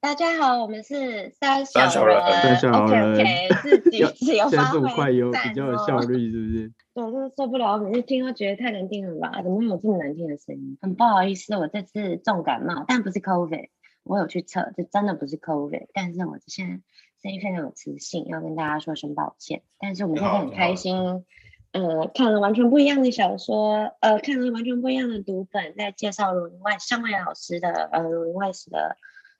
[0.00, 3.48] 大家好，我们是三小人，三小人，OK OK，
[3.82, 6.72] 自己自由发挥，这么快有比较有效率，是不是？
[6.94, 9.42] 对，就是受不了，我每次听都觉得太难听了吧？
[9.42, 10.78] 怎么会有这么难听的声音？
[10.80, 13.70] 很不好意思，我这次重感冒，但不是 COVID，
[14.04, 16.80] 我有去测，这真的不是 COVID，但是我现在
[17.20, 19.62] 声音非常有磁性，要跟大家说声抱歉。
[19.80, 21.24] 但是我们现在很开心，
[21.72, 28.96] 呃，看了完全不一样的小说，呃，看了完全不一样的读本，在介绍儒林外尚伟老师的呃儒林外史的。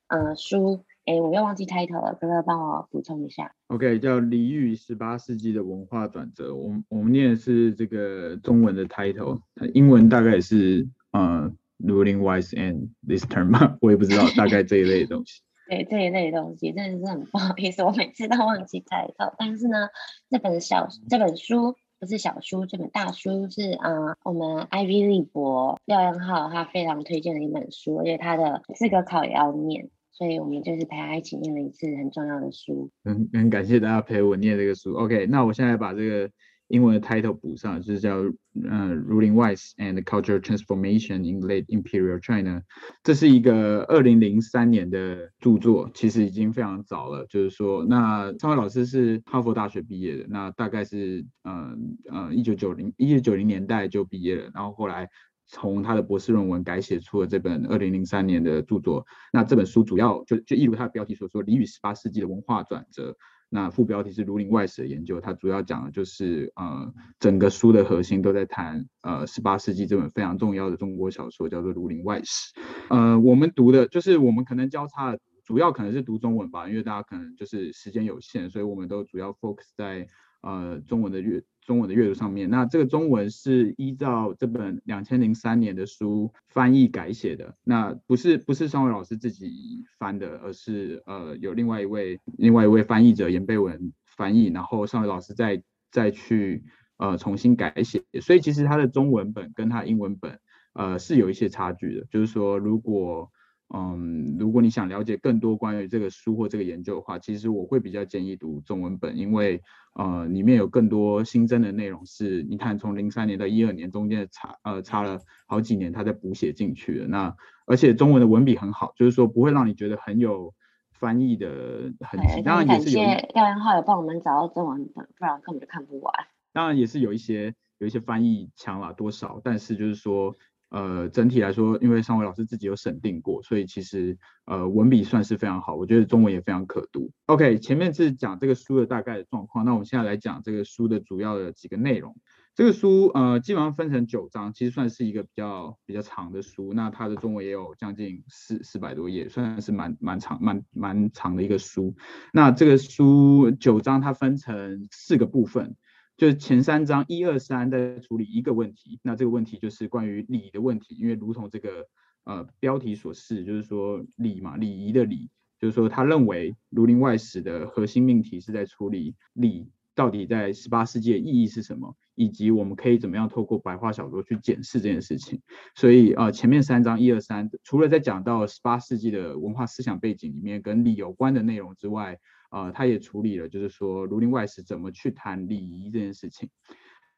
[0.08, 3.54] 呃，书，哎，我又忘记 title 了，哥哥帮我补充一下。
[3.66, 9.40] OK，叫《李与十八世纪的文化转折》，我们我们念的是这个中文的 title，
[9.74, 15.42] 英文大概也是呃，Ruling Wise and this term 吧，我也不知道，大概这一类的东西。
[15.68, 19.88] 对，这一类的东西真的是很不好意思，我每次都忘记 title，但是呢，
[20.30, 29.90] 这本小这本书不是小书，这本大书是啊、呃，我们 Ivy 立博廖彦浩他非常推荐的一本书，而且他的资格考也要念。
[30.18, 32.90] 所以我们就是陪他一起念了一次很重要的书。
[33.04, 34.94] 很很感谢大家陪我念这个书。
[34.94, 36.28] OK，那我现在把这个
[36.66, 42.64] 英文的 title 补上，就是叫呃 Ruling Wise and Cultural Transformation in Late Imperial China。
[43.04, 47.24] 这是一个二零零三年的著作，其实已经非常早了。
[47.26, 51.76] 就是说，那尚伟老师是哈佛大学毕业的，那大概是呃
[52.10, 55.08] 呃一九九零一九九零年代就毕业了，然后后来。
[55.48, 59.04] 从他的博士论文改写出了这本二零零三年的著作。
[59.32, 63.16] 那这本书主要就就一如他的标题所说，李与十八世纪的文化转折。
[63.50, 72.52] 那副标题是儒林外史的研究，它主要讲的就是呃整个书的核心都在谈呃十八世纪这本非常重要的中国小说，叫做《儒林外史》。
[72.90, 80.06] 呃，我们读的就是我们可能交叉，主要可能是读中文吧，因为大家可能就是时间有限，所以我们都主要 focus 在
[80.42, 81.42] 呃中文的阅。
[81.68, 96.64] 中文的阅读上面，那这个中文是依照这本两千零三年的书翻译改写的，那不是不是尚伟老师自己翻的，而是呃有另外一位另外一位翻译者严贝文翻译，然后尚伟老师再再去
[96.96, 100.40] 呃重新改写，所以其实他的中文本跟他英文本
[100.72, 103.30] 呃是有一些差距的，就是说如果
[103.74, 109.62] 嗯如果你想了解更多关于这个书或这个研究的话，其实我会比较建议读中文本，因为。
[109.94, 115.18] 呃，里面有更多新增的内容，是你看从零三年到一二年中间差呃差了
[115.48, 117.08] 好几年，他在补写进去的。
[117.08, 117.34] 那
[117.66, 120.54] 而且中文的文笔很好，就是说不会让你觉得很有
[120.92, 122.42] 翻译的痕迹。
[122.42, 123.02] 当然也是有。
[123.02, 126.14] 廖彦浩有帮我们找到中文本，不然根本就看不完。
[126.52, 130.36] 当然也是有一些有一些翻译强了多少，但是就是说。
[130.70, 137.10] 呃，整体来说，因为尚伟老师自己有审定过，所以其实呃文笔算是非常好，我觉得中文也非常可读。
[137.24, 142.14] OK，前面是讲这个书的大概的状况，那我们现在来讲这个书的主要的几个内容。
[142.54, 151.94] 这个书呃基本上分成九章，其实算是一个比较比较长的书，那它的中文也有将近四四百多页，算是蛮蛮长蛮蛮长的一个书。
[152.32, 155.76] 那这个书九章它分成四个部分。
[156.18, 161.86] 就是前三章一二三在处理一个问题，那这个问题就是关于礼的问题，因为如同这个
[162.24, 165.30] 呃标题所示，就是说礼嘛，礼仪的礼，
[165.60, 175.40] 就是说他认为《儒林外史》的核心命题是在处理礼到底在十八世纪的意义是什么，以及我们可以怎么样透过白话小说去检视这件事情。
[175.76, 182.18] 所以呃前面三章一二三，除了在讲到十八世纪的文化思想背景里面跟礼有关的内容之外，
[182.50, 186.48] 呃，他也处理了，就是说《儒林外史》怎么去谈礼仪这件事情。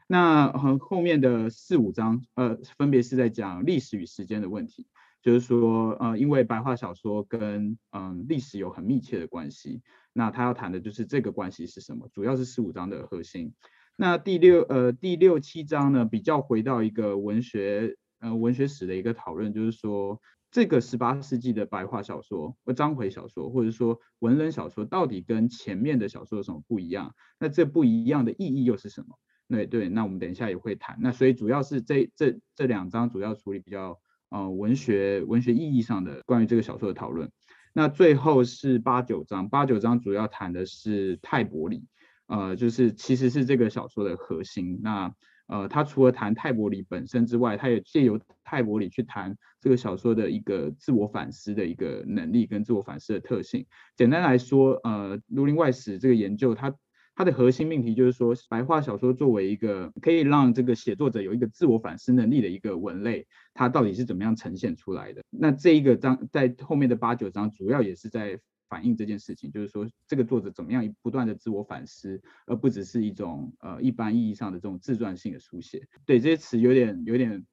[0.06, 4.88] 那和后面的四五章，呃，分别是在讲历史与时间的问题，
[5.22, 9.82] 就是说，呃，因为白话小说跟嗯历史有很密切的关系，
[10.12, 13.54] 那他要谈的就是这个关系是什么，主要是四五章的核心。
[13.94, 20.20] 那第六呃第六七章呢，比较回到一个文学呃文学史的一个讨论，就是说。
[20.50, 27.14] 这个十八世纪的白话小说或章回小说，或者说文人小说，到底跟前面的小说有什么不一样？
[27.38, 29.18] 那这不一样的意义又是什么？
[29.48, 30.96] 对对，那我们等一下也会谈。
[31.00, 37.30] 那所以主要是这这这两章主要处理比较呃文学文学意义上的关于这个小说的讨论。
[37.72, 41.84] 那最后是八九章，八九章主要谈的是泰伯里，
[42.26, 44.80] 呃，就是其实是这个小说的核心。
[44.82, 45.12] 那
[45.50, 53.66] 呃，他除了谈泰伯里本身之外，他也借由泰伯里去谈这个小说的一个自我反思的一个能力跟自我反思的特性。
[53.96, 56.72] 简单来说，呃，《儒林外史》这个研究，它
[57.16, 65.22] 它的核心命题就是说，白话小说作为一个可以让这个写作者有一个自我反思能力的一个文类，它到底是怎么样呈现出来的？
[65.30, 68.38] 那这一个章在后面的八九章，主要也是在。
[68.70, 75.88] 反映这件事情，就是说这个作者怎么样不断的自我反思，而不只是一种呃一般意义上的这种自传性的书写。
[76.06, 77.44] 对，这些词有点有点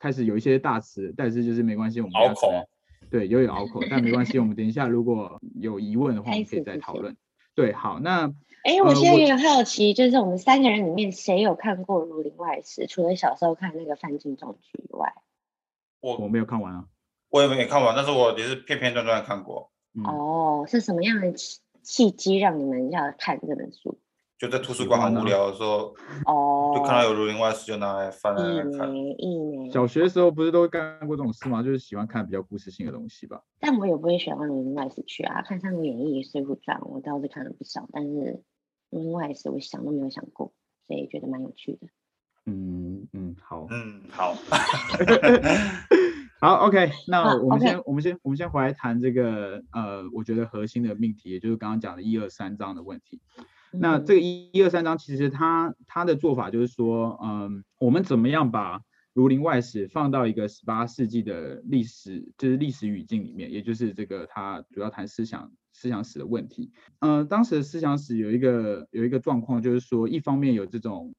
[0.00, 2.34] 开始有一些大词，但是就是没关系，我们要
[3.08, 7.16] 对，有点拗口，但没关系，我们等一下如果有疑问的话，我们可以再讨论。
[7.54, 8.26] 对，好，那
[8.64, 12.82] 哎，我现在有点好奇，呃、就是我们三个人里面谁有看过《儒林外史》？
[12.88, 15.14] 除了小时候看那个范进中举以外，
[16.00, 16.86] 我我没有看完啊，
[17.30, 19.70] 我也没看完，但是我也是片片段段看过。
[19.94, 21.32] 嗯、哦，是什么样的
[21.82, 23.98] 契机让你们要看这本书？
[24.36, 25.94] 就在图书馆很无聊的时候，
[26.26, 28.42] 哦，就看到有《儒林外史》，就拿来翻来
[28.76, 28.92] 看。
[29.70, 31.62] 小学的时候不是都干过这种事吗？
[31.62, 33.40] 就是喜欢看比较故事性的东西吧。
[33.60, 37.88] 但我也不会喜欢《儒林外史》去啊，看《三国演义》《水浒传》，我倒是看了不少。
[37.92, 38.10] 但是
[38.90, 40.52] 《儒林外史》，我想都没有想过，
[40.88, 41.86] 所以觉得蛮有趣的。
[42.46, 44.34] 嗯嗯，好，嗯好，
[46.44, 47.82] 好，OK，那我们先、啊 okay.
[47.86, 53.18] 我们先我们先回来谈这个呃，我觉得核心的命题，也就是刚刚讲的一二三章的问题。
[53.72, 58.78] 那这个一一二三章，其实他他的做法就是说，嗯，我们怎么样把
[59.14, 66.70] 《儒林外史》放到一个十八世纪的历史，就是历史语境里面，也就是这个他主要谈思想思想史的问题。
[66.98, 71.14] 嗯，当时的思想史有一个有一个状况，就是说，一方面有这种。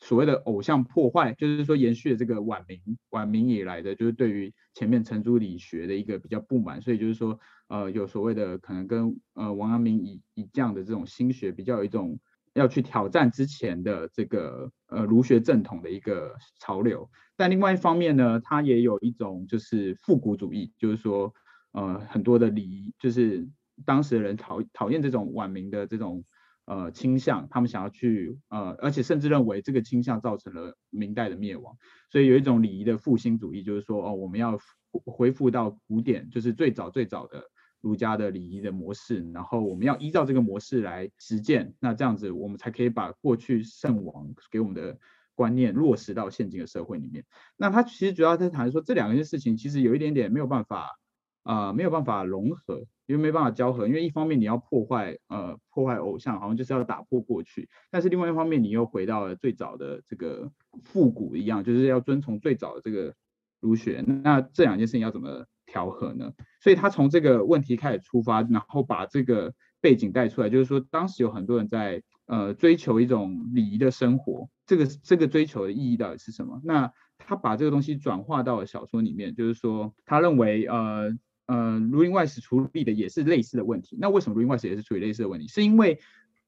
[0.00, 2.80] 所谓的偶像破坏，就是说延续了这个晚明
[3.10, 12.18] 晚明以来的，就是对于前面程朱理学的一个比较不满，所以就是说，呃，有所谓的可能跟呃王阳明以以这样的这种心学比较有一种
[12.54, 17.10] 要去挑战之前的这个呃儒学正统的一个潮流。
[17.36, 21.34] 但另外一方面呢，它也有一种就是复古主义，就是说
[21.72, 23.48] 呃很多的礼仪，就是
[23.84, 26.24] 当时的人讨讨厌这种晚明的这种。
[26.68, 31.74] 呃，倾向他们想要去呃，而且甚至认为这个倾向造成了明代的灭亡，
[32.12, 34.58] 所以有一种礼仪的复兴主义，就是说哦，我们要
[35.06, 37.42] 恢复到古典，就是最早最早的
[37.80, 44.98] 儒家的礼仪的模式，然后我们要依照这个模式来实践，那这样子我们才可以把过去圣王给我们的
[45.34, 47.24] 观念落实到现今的社会里面。
[47.56, 50.98] 那他其实主要在谈说这两件事情，其实有一点点没有办法
[51.48, 52.84] 啊、呃，没有办法融合。
[53.08, 60.52] 因为没办法交合，因为一方面你要破坏，呃，破坏偶像，好像就是要打破过去，但是另外一方面你又回到了最早的这个
[60.84, 63.14] 复古一样，就是要遵从最早的这个
[63.60, 66.30] 儒学，那这两件事情要怎么调和呢？
[66.60, 76.60] 所以他从这个问题开始出发，然后把这个背景带出来，就是说当时有很多人在呃追求一种礼仪的生活，这个这个追求的意义到底是什么？
[76.62, 81.10] 那他把这个东西转化到了小说里面，就是说他认为呃。
[81.48, 83.96] 呃，儒林外史处理的也是类似的问题。
[83.98, 85.48] 那为什么儒林外史也是处理类似的问题？
[85.48, 85.98] 是因为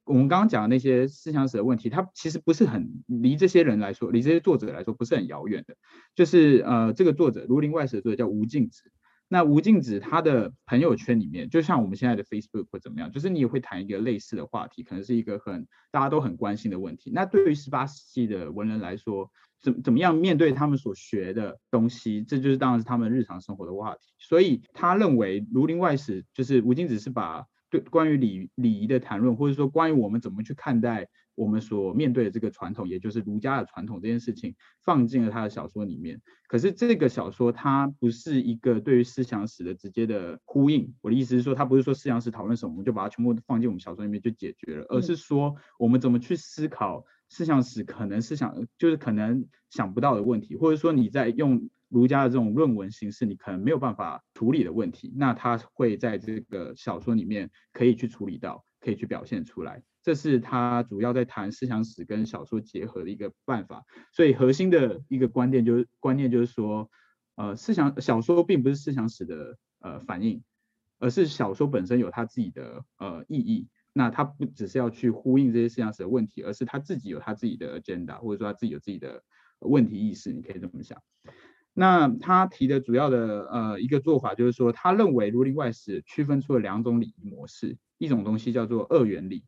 [0.04, 5.74] 我们刚刚讲的那些思想史的问题，它其实不是很离这些人来说，离这些作者来说不是很遥远的。
[6.14, 8.90] 就是呃，这个作者儒林外史的作者叫吴敬梓。
[9.32, 17.12] 那吴敬梓他的朋友圈里面，就像我们现在的 Facebook 或怎么样，就是你也会谈一个类似的话题，可能是一个很大家都很关心的问题。
[17.14, 19.30] 那对于十八世纪的文人来说，
[19.60, 24.00] 怎怎么样面对他们所学的东西，这就是当然是他们日常生活的话题。
[24.18, 36.20] 所以他认为《儒林外史》就是吴敬梓是把对关于礼礼仪的谈论，或者说关于我们怎么去看待我们所面对的这个传统，也就是儒家的传统这件事情，放进了他的小说里面。
[36.48, 40.92] 可是这个小说它不是一个对于思想史的直接的呼应。
[41.00, 47.04] 我的意思是说，它不是说思想史讨论什么，我们就把它全部放进我们小说里面就解决了，而是说我们怎么去思考。
[47.30, 59.82] 思想史可能是想，就是可能想不到的问题，或者说你在用儒家的这种论文形式，你可能没有办法处理的问题，那他会在这个小说里面可以去处理到，可以去表现出来。
[60.02, 63.84] 这是他主要在谈思想史跟小说结合的一个办法。
[64.12, 66.90] 所以核心的一个观点就是观念就是说，
[67.36, 70.42] 呃，思想小说并不是思想史的呃反应，
[70.98, 73.68] 而是小说本身有它自己的呃意义。
[73.92, 79.22] 那他不只是要去呼应这些思想史的问题，而是他自己有他自己的 agenda，或者说他自己有自己的
[79.58, 81.02] 问题意识，你可以这么想。
[81.72, 89.44] 那他提的主要的呃一个做法就是说，他认为《儒林外史》区分出了两种礼仪模式，一种东西叫做二元礼，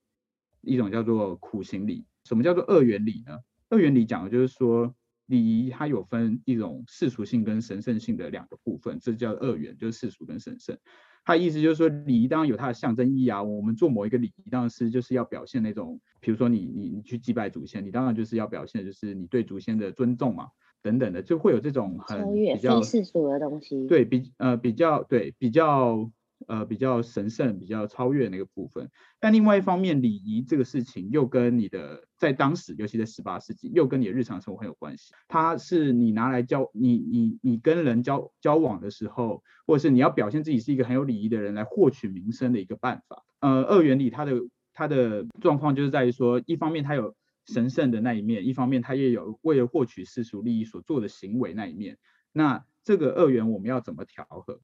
[0.61, 2.07] 一种叫做苦行礼。
[2.25, 3.39] 什么叫做二元礼呢？
[3.69, 4.95] 二元礼讲的就是说，
[5.27, 10.79] 礼仪它有分一种世俗性跟神圣性的两个部分，这叫二元，就是世俗跟神圣。
[11.25, 13.43] 他意思就是说，礼仪当然有它的象征意义啊。
[13.43, 20.49] 我们做某一个礼仪，当然是就是要表现那种，比如说你你你去祭拜祖先，你当然就是要表现就是你对祖先的尊重嘛，
[20.83, 23.87] 等等的，就会有这种很比较世俗的东西。
[23.87, 26.11] 对比呃比较对比较。
[26.49, 35.13] 呃，比较神圣、比较超越那个部分，但另外一方面，礼仪这个事情又跟你的在当时，尤其在十八世纪，又跟你的日常生活很有关系。
[35.29, 43.25] 它是你拿来交你你你跟人交交往的时候，或者是你要表现自己是一个很有礼仪的人来获取名声的一个办法。
[43.41, 44.41] 呃，二元礼它的
[44.73, 47.15] 它的状况就是在于说，一方面它有
[47.47, 51.99] 神圣的那一面，一方面它也有为了获取世俗利益所做的行为那一面。
[52.33, 54.61] 那这个二元我们要怎么调和？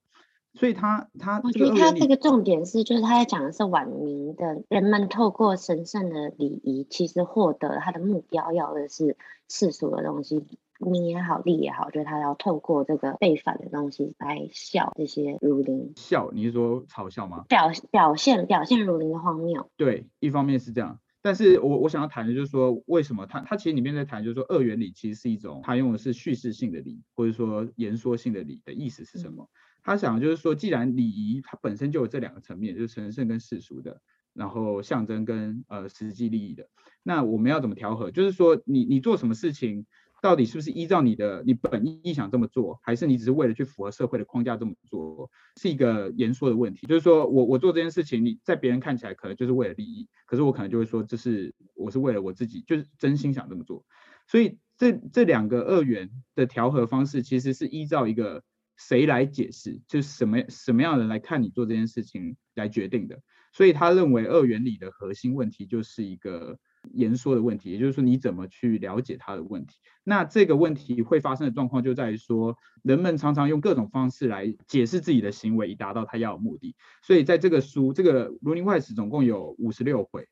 [0.55, 9.17] 所以他他我觉得他这个重点是，就是他在讲的是晚明的人们透过神圣的礼仪，其实获得他的目标要的是
[9.49, 10.45] 世俗的东西。
[10.81, 15.93] 名也好，利也好，就是他要透过这个背反的东西来笑这些儒林。
[15.97, 17.45] 笑，你是说嘲笑吗？
[17.49, 19.69] 表表现表现儒林的荒谬。
[19.77, 29.43] 对，一方面是这样，但是我我想要谈的就是说，为什么他他其实里面在谈，就是说二元理其实是一种，他用的是叙事性的理，或者说言说性的理的意思是什么？
[29.43, 29.49] 嗯、
[29.89, 34.03] 他想就是说，既然礼仪它本身就有这两个层面，就是神圣跟世俗的，
[34.35, 36.69] 然后象征跟呃实际利益的，
[37.03, 38.11] 那我们要怎么调和？
[38.11, 39.87] 就是说你，你你做什么事情？
[40.21, 46.87] 到底是不是依照你的你本意想这么做，还是你只是为了去符合社会的框架这么做，是一个言说的问题。
[46.87, 53.87] 就是说我我做这件事情，你在别人看起来可能就是为了利益，可是我可能就会说这是我是为了我自己，就是真心想这么做。
[54.27, 58.43] 所以这这两个二元的调和方式，其实是依照一个
[58.79, 63.21] 谁来解释，就是什么什么样的人来看你做这件事情来决定的。
[63.53, 66.59] 所以他认为二元里的核心问题就是一个。
[66.93, 69.75] 言说的问题，也就是说你怎么去了解他的问题。
[70.05, 76.77] 那这个问题会发生的状况就在于说，人们常常用各种方式来解释自己的行为，以达到他要的目的。
[77.03, 80.29] 所以在这个书，这个《儒林外史》总共有五十六回。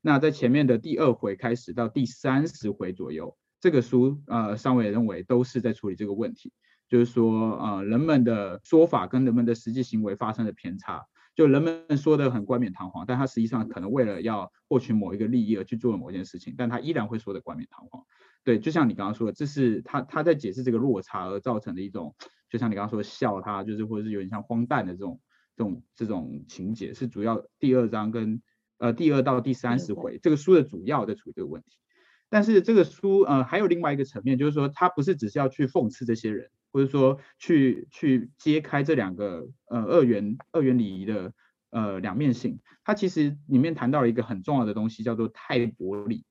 [0.00, 6.50] 那在前面的第二回开始到第三十回左右，这个书呃，上位认为都是在处理这个问题，
[6.90, 11.06] 就是说呃，人们的说法跟人们的实际行为发生了偏差。
[11.36, 18.04] 就人们说的很冠冕堂皇，但他实际上可能为了要获取某一个利益而去做了某件事情，但他依然会说的冠冕堂皇。
[18.42, 22.14] 对，就像你刚刚说的，这是他他在解释这个落差而造成的一种，
[22.50, 25.20] 就像你刚刚说的笑他，就是或者是有点像荒诞的这种
[25.56, 28.42] 这种这种情节，是主要第二章跟
[28.78, 31.78] 呃第二到第三十回这个书的主要在处理这个问题。
[32.28, 36.50] 但是这个书呃还有另外一个层面，就是说他不是只是要去讽刺这些人。
[36.72, 41.32] 或者说去去揭开这两个呃二元二元礼仪的
[41.70, 46.24] 呃两面性，它其实里面谈到了一个很重要的东西，叫做泰伯礼。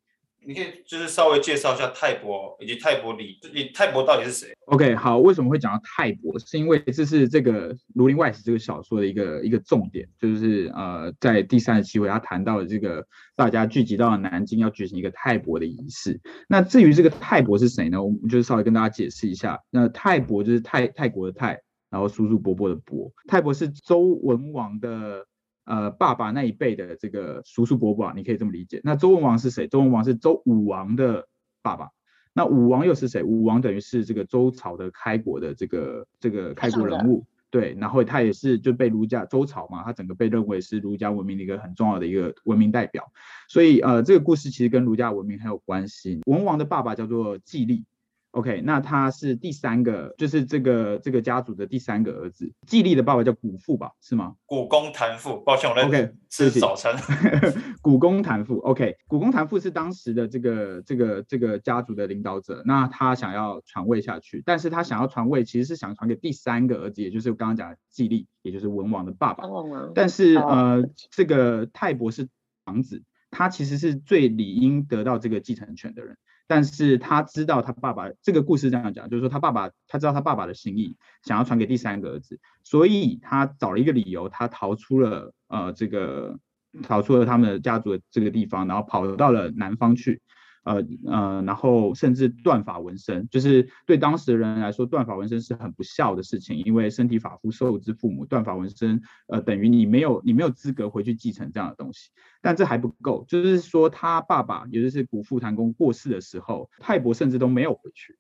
[0.50, 6.40] 你可以就是稍微介绍一下泰伯以及泰伯里，你泰伯到底是谁？OK，好，为什么会讲到泰伯？
[6.40, 16.20] 是因为这是这个《儒林外史》这个小说的一个一个重点，就是呃在第三十七回他谈到了这个大家聚集到了南京要举行一个泰伯的仪式。
[16.48, 18.04] 那至于这个泰伯是谁呢？
[18.04, 19.60] 我们就是稍微跟大家解释一下。
[19.70, 21.60] 那泰伯就是泰泰国的泰，
[21.92, 23.12] 然后叔叔伯伯的伯。
[23.28, 25.28] 泰伯是周文王的。
[25.70, 28.82] 呃，爸爸那一辈的这个叔叔伯伯啊，你可以这么理解。
[28.84, 29.68] 那周文王是谁？
[29.68, 31.28] 周文王是周武王的
[31.62, 31.90] 爸爸。
[32.34, 33.22] 那武王又是谁？
[33.22, 37.24] 武王等于是这个周朝的开国的这个这个开国人物。
[37.52, 43.12] 对，然后他也是就被儒家周朝嘛，他整个被认为是儒家文明的一个很重要的一个文明代表。
[43.48, 46.20] 所以呃，这个故事其实跟儒家文明很有关系。
[46.26, 47.86] 文王的爸爸叫做季历。
[48.32, 52.52] OK，那他是第三个，就是这个这个家族的第三个儿子。
[52.68, 54.36] 季历的爸爸叫古父吧，是吗？
[54.46, 56.96] 古公谭父，抱歉，我在 OK 吃早餐。
[57.82, 62.62] 古公谭父，OK，古公谭父是当时的这个这个这个家族的领导者。
[62.66, 69.48] 那他想要传位下去，但是他想要传位，其实是想传给第三个儿子，也就是我刚刚讲的季历，也就是文王的爸爸。
[69.48, 72.28] 哦、但是呃，这个泰伯是
[72.68, 76.16] 长子，他其实是最理应得到这个继承权的人。
[76.50, 86.40] 但是他知道他爸爸这个故事这样讲，就是说他爸爸他知道他爸爸的心意，想要传给第三个儿子，所以他找了一个理由，他逃出了呃这个
[86.82, 90.22] 逃出了他们的家族的这个地方，然后跑到了南方去。
[90.64, 102.10] 呃呃，然后甚至断法纹身，就是对当时的人来说，断法纹身是很不孝的事情，因为身体发肤受之父母，断法纹身，呃，等于你没有你没有资格回去继承这样的东西。
[102.42, 108.18] 但这还不够，就是说他爸爸，也就是古父谭公过世的时候，泰伯甚至都没有回去。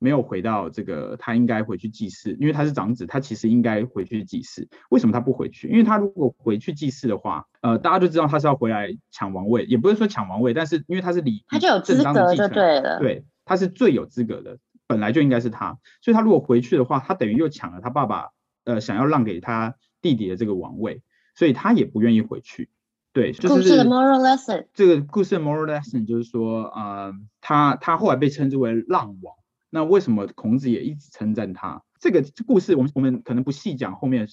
[0.00, 4.66] 没有回到这个，他应该回去祭祀，因为他是长子，他其实应该回去祭祀。
[4.88, 5.68] 为什么他不回去？
[5.68, 18.30] 因为他如果回去祭祀的话，呃，大家就知道他是要回来抢王位，也不是说抢王位，但是因为他是礼，他就有资格就对了，对，他是最有资格的，本来就应该是他，所以他如果回去的话，他等于又抢了他爸爸，
[18.64, 21.02] 呃，想要让给他弟弟的这个王位，
[21.34, 22.70] 所以他也不愿意回去。
[23.12, 29.34] 对，就是故事的 moral lesson，这个故事的 moral lesson 就是说，呃，他他后来被称之为浪王。
[29.70, 31.82] 那为什么孔子也一直称赞他？
[31.98, 34.26] 这个故事我们我们可能不细讲后面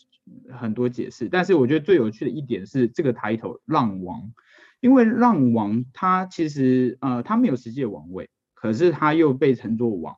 [0.51, 4.32] 很多解释，但是我觉得最有趣的一点是这个抬头浪王，
[4.79, 10.15] 因为浪王他其实呃他没有实际的王位，可是他又被称作王，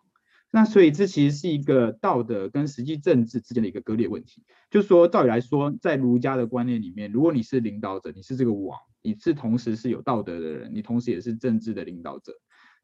[0.51, 4.43] 那所以这其实是一个道德跟实际政治之间的一个割裂问题。
[4.69, 12.33] 就是说，照理来说，在儒家的观念里面，如果你是领导者，你是这个王，你是同时是有道德的人，你同时也是政治的领导者。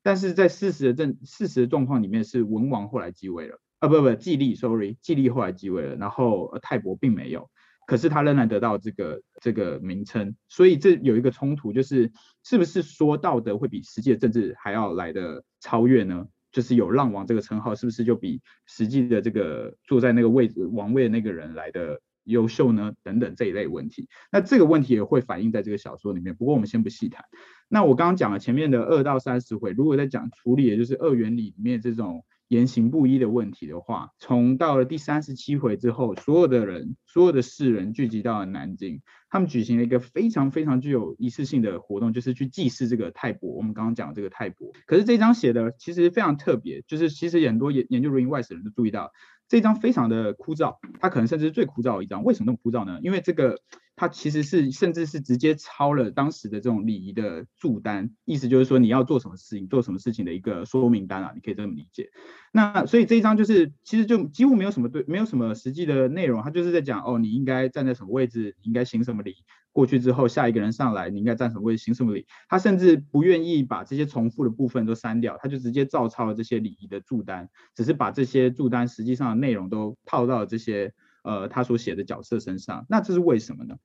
[0.05, 7.49] 但是在事实的政事实的状况里面，是文王后来继位了，啊不不，季历，sorry，季历后来继位了，然后泰伯并没有，
[7.87, 12.11] 可是他仍然得到这个这个名称，所以这有一个冲突，就是
[12.43, 16.27] 是不是说道德会比实际的政治还要来的超越呢？
[16.51, 22.93] 就是有浪王这个称号，是不是就比实际的这个坐在那个位置王位的那个人来的优秀呢？
[23.01, 26.35] 等等这一类问题，那这个问题也会反映在这个小说里面。
[26.35, 27.25] 不过我们先不细谈。
[27.67, 39.01] 那我刚刚讲了前面的二到三十回，如果在讲处理，也就是二元里面这种言行不一的问题的话，从到了第三十七回之后，所有的人，所有的世人聚集到了南京。
[39.31, 43.49] 他们举行了一个非常非常具有仪式性的活动，就是去祭祀这个泰伯。
[43.49, 49.11] 我们刚刚讲的这个泰伯，可是这张写的其实非常特别，就是其实很多研研究 Reading Wise 的人都注意到，
[49.49, 52.23] 这张非常的枯燥，它可能甚至是最枯燥的一张。
[52.23, 52.99] 为什么那么枯燥呢？
[53.01, 53.59] 因为这个。
[53.97, 62.09] 它其实是甚至是直接抄了当时的这种礼仪的注单，意思就是说你要做什么事情，做什么事情的一个说明单啊，你可以这么理解。
[62.51, 69.33] 那所以这一章就是其实就几乎没有什么对，没有什么实际的内容，它就是在讲哦，你应该站在什么位置，你应该行什么礼，
[69.71, 72.25] 过去之后下一个人上来，你应该站什么位置，行什么礼。
[72.49, 80.93] 他甚至不愿意把这些重复的部分都删掉，他就直接照抄了这些礼仪的注单，只是把这些注单实际上的内容都套到这些。
[81.25, 83.75] 呃，他所写的角色身上，那这是为什么呢？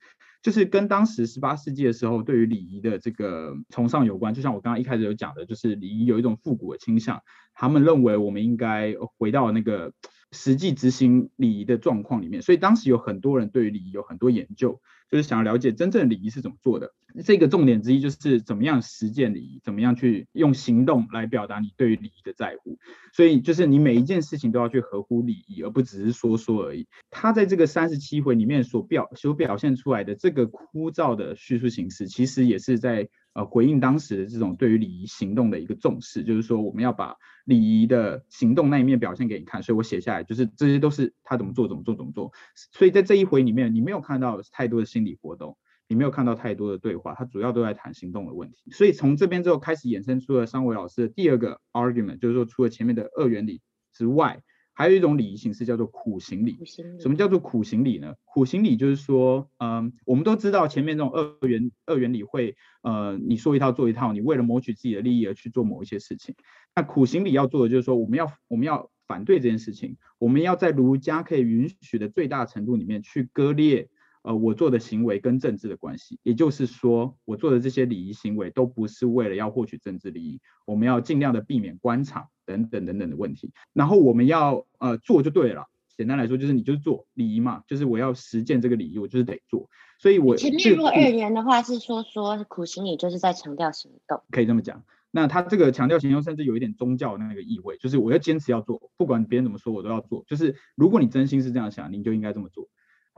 [0.42, 4.32] 就是跟当时十八世纪的时候对于礼仪的这个崇尚有关。
[4.32, 7.20] 就像我刚刚一开始有讲的，就是礼仪有一种复古的倾向，
[7.54, 9.92] 他们认为我们应该回到那个
[10.32, 12.42] 实际执行礼仪的状况里面。
[12.42, 14.80] 所以当时有很多人对于礼仪有很多研究。
[15.10, 16.94] 就是想要了解真正的礼仪是怎么做的，
[17.24, 22.78] 这个重点之一就是怎么样实践礼仪，怎么样去用行动来表达你对于礼仪的在乎。
[23.12, 26.86] 所以就是你每一件事情都要去合乎礼仪，而不只是说说而已。
[27.10, 33.08] 他在这个三十七回里面所表所表现出来的这个枯燥的叙述形式，其实也是在。
[33.32, 42.32] 呃，回应当时的这种对于礼仪行动的一个重视，就是说我们要把礼仪的行动那一面表现给你看，所以我写下来，就是这些都是他怎么做，怎么做，怎么做。
[42.72, 45.56] 所以在这一回里面，你没有看到太多的心理活动，
[45.86, 48.70] 你没有看到太多的对话，他主要都在谈行动的问题。
[48.72, 53.60] 所以从这边之后开始衍生出了三维老师的第二个 argument，就是说除了前面的二元理
[53.92, 54.42] 之外。
[54.72, 56.58] 还有一种礼仪形式叫做苦行礼。
[57.00, 58.14] 什么叫做苦行礼呢？
[58.24, 66.34] 苦行礼就是说，嗯，我们都知道前面这种二元二元礼会，呃，你说一套做一套，你为了谋取自己的利益而去做某一些事情。
[66.74, 73.88] 那苦行礼要做的就是说，我们要我们要反对这件事情，我们要在儒家可以允许的最大程度里面去割裂。
[74.22, 83.52] 呃，我做的行为跟政治的关系，也就是说，我做的这些礼仪行为都不是为了要获取政治利益，我们要尽量的避免官场等等等等的问题。
[83.72, 89.70] 然后我们要呃做就对了，简单来说就是你就是做礼仪嘛，就是我要实践这个礼仪，我就是得做。
[89.98, 94.84] 所以我前面如果二元的话是说说苦行礼就是在强调行动，可以这么讲。
[95.10, 100.24] 那他这个强调行动，甚至有一点宗教的那个意味，就是我要坚持要做，不管别人怎么说，我都要做。
[100.28, 102.68] 就是如果你真心是这样想，你就应该这么做。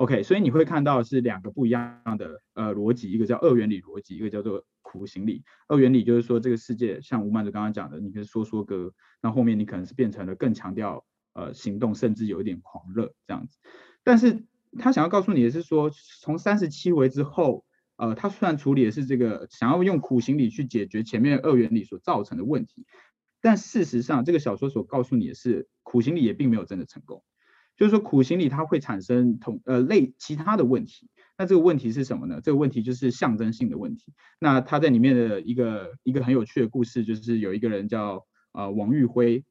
[0.03, 5.45] OK，所以你会看到是两个不一样的呃逻辑，一个叫二元理逻辑，一个叫做苦行理。
[5.69, 13.59] 二元理就是说这个世界像吴曼子刚刚讲的，你可以说说歌，那后面你可能是变成了更强调呃行动，甚至有一点狂热这样子。
[14.03, 14.45] 但是
[14.77, 15.89] 他想要告诉你的是说，
[16.21, 22.85] 从三十七回之后，呃，他虽然处理的是这个想要用苦行理去解决前面二元理所造成的问题，
[23.41, 27.23] 但事实上这个小说所告诉你的是，苦行理也并没有真的成功。
[27.77, 32.41] 就是说苦行里它会产生同呃类其他的问题，那这个问题是什么呢？
[32.43, 34.13] 这个问题就是象征性的问题。
[34.39, 39.45] 那他在里面的一个一个很有趣的故事，就是有一个人叫呃王玉辉，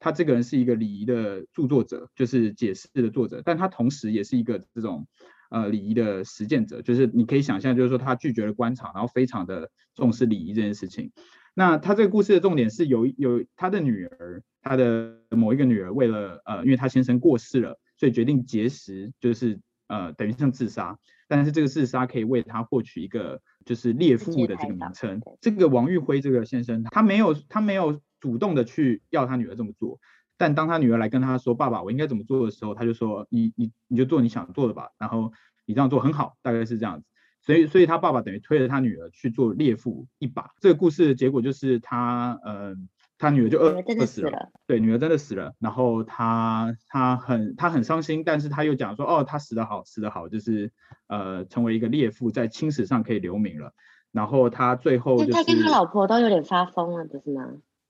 [0.00, 5.06] 他这个人是一个礼仪的著作者，就是解释的作者，但他同时也是一个这种
[5.50, 11.12] 呃礼仪的实践者，就是你可以想象，就是说他拒绝了官场，然后非常的重视礼仪这件事情。
[11.58, 25.20] 那他这个故事的重点是有有他的女儿，他的某一个女儿为了呃，因为他先生过世了，所以决定节食，就是呃等于像自杀，但是这个自杀可以为他获取一个就是烈妇的这个名称。
[25.40, 29.98] 这个王玉辉这个先生，他没有他没有主动的去要他女儿这么做，
[30.36, 35.32] 但当他女儿来跟他说爸爸我应该怎么做的时候，他就说你你你就做你想做的吧，然后
[35.66, 37.06] 你这样做很好，大概是这样子。
[37.48, 40.50] 所以，所以他爸爸等于推着他女儿去做猎妇一把。
[40.60, 42.76] 这个故事的结果就是他，呃，
[43.16, 44.50] 他女儿就饿饿死了。
[44.66, 45.54] 对，女儿真的死了。
[45.58, 50.70] 然后他他很他很伤心，但是他又讲说，哦，他死得好，死得好，就是
[51.06, 53.72] 呃，成为一个猎妇，在青史上可以留名了。
[54.12, 57.46] 然后他最后就是他跟他老婆都有点发疯了，不是吗？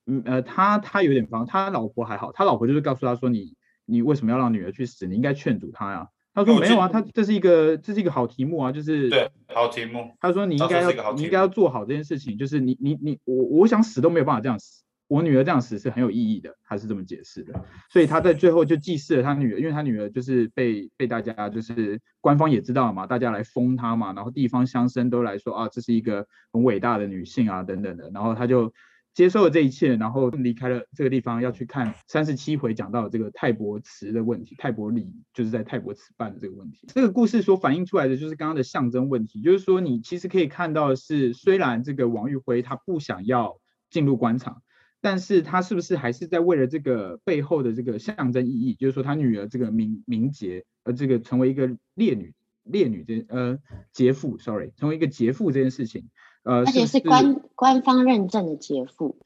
[0.06, 5.08] 嗯呃，他他有点疯，他老婆还好，他老婆就是告诉他说，你你为什么要让女儿去死？
[5.08, 6.06] 你应该劝阻他呀。
[6.44, 10.12] 他说没有啊，他这是一个这是一个好题目啊，就是对好题目。
[10.20, 17.64] 他说你应该要你应该要做好这件事情，就是你你你我我想死都没有办法这样死，我女儿这样死是很有意义的，他是这么解释的。
[17.90, 28.72] 所以他在最后就祭祀了他女儿，因为他女儿就是被被大家就是官方也知道了嘛，大家来封他嘛，然后地方乡绅都来说啊，这是一个很伟大的女性啊等等的，然后他就
[29.18, 36.86] 接受了这一切，然后离开了这个地方，要去看三十七回讲到这个泰伯祠的问题，泰伯里就是在泰伯祠办的这个问题。
[36.94, 43.58] 这个故事所反映出来的就是刚刚的象征问题，就是说你其实可以看到是，虽然这个王玉辉他不想要
[43.90, 44.62] 进入官场。
[45.00, 53.58] 但是他是不是还是在为了这个背后的这个象征意义，就是说他女儿这个名名节，呃，这个成为一个烈女，烈女这呃
[53.92, 56.08] 劫妇，sorry，成为一个劫妇这件事情，
[56.42, 59.16] 呃，而且是官官方认证的节妇。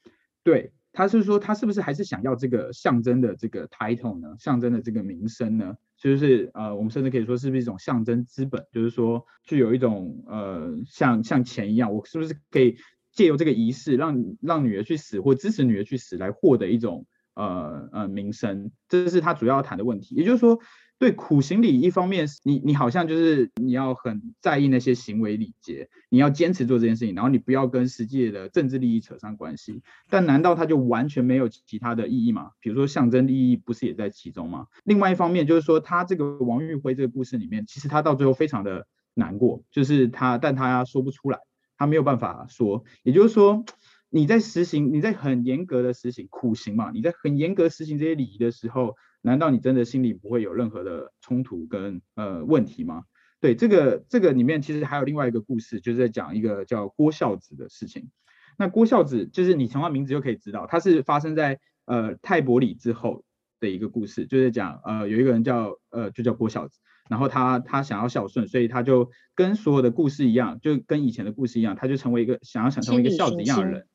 [0.43, 4.35] 对，他是说他是不是还是想要这个象征的这个 title 呢？
[4.39, 5.77] 象征的这个名声呢？
[5.97, 8.67] 就是呃，我们甚至可以说是不是一种象征资本？
[8.73, 12.77] 就是说具有一种呃像像钱一样，我是不是可以？
[13.13, 20.15] 借由这个仪式让，让让女儿去死，或支持女儿去死，来获得一种呃呃名声，这是他主要要谈的问题。
[20.15, 20.59] 也就是说，
[21.03, 29.83] 对苦行礼，一方面你你好像就是你要很在意那些行为礼节，你要坚持做这件事情，然后你不要跟实际的政治利益扯上关系。
[30.09, 32.53] 但难道他就完全没有其他的意义吗？
[32.61, 34.69] 比如说象征利益不是也在其中吗？
[34.85, 41.41] 另外一方面就是说，他这个王玉辉这个故事里面，其实他到最后非常的难过，就是他但他说不出来。
[41.77, 43.65] 他没有办法说，也就是说，
[44.09, 53.05] 你在实行，你在很严格的实行苦行嘛，你在很严格实行这些礼仪的时候，难道你真的心里不会有任何的冲突跟呃问题吗？
[53.41, 58.11] 对，这个这个里面其实还有另外一个故事，就是在讲一个叫郭孝子的事情。
[58.59, 63.25] 那郭孝子就是你从他名字就可以知道，他是发生在呃泰伯里之后
[63.59, 66.79] 的一个故事，就是讲呃有一个人叫呃就叫郭孝子。
[67.11, 73.87] 然后他他想要孝顺，所以他就跟所有的故事一样，就跟以前的故事一样，他就成为一个想要想成为一个孝子一样的人，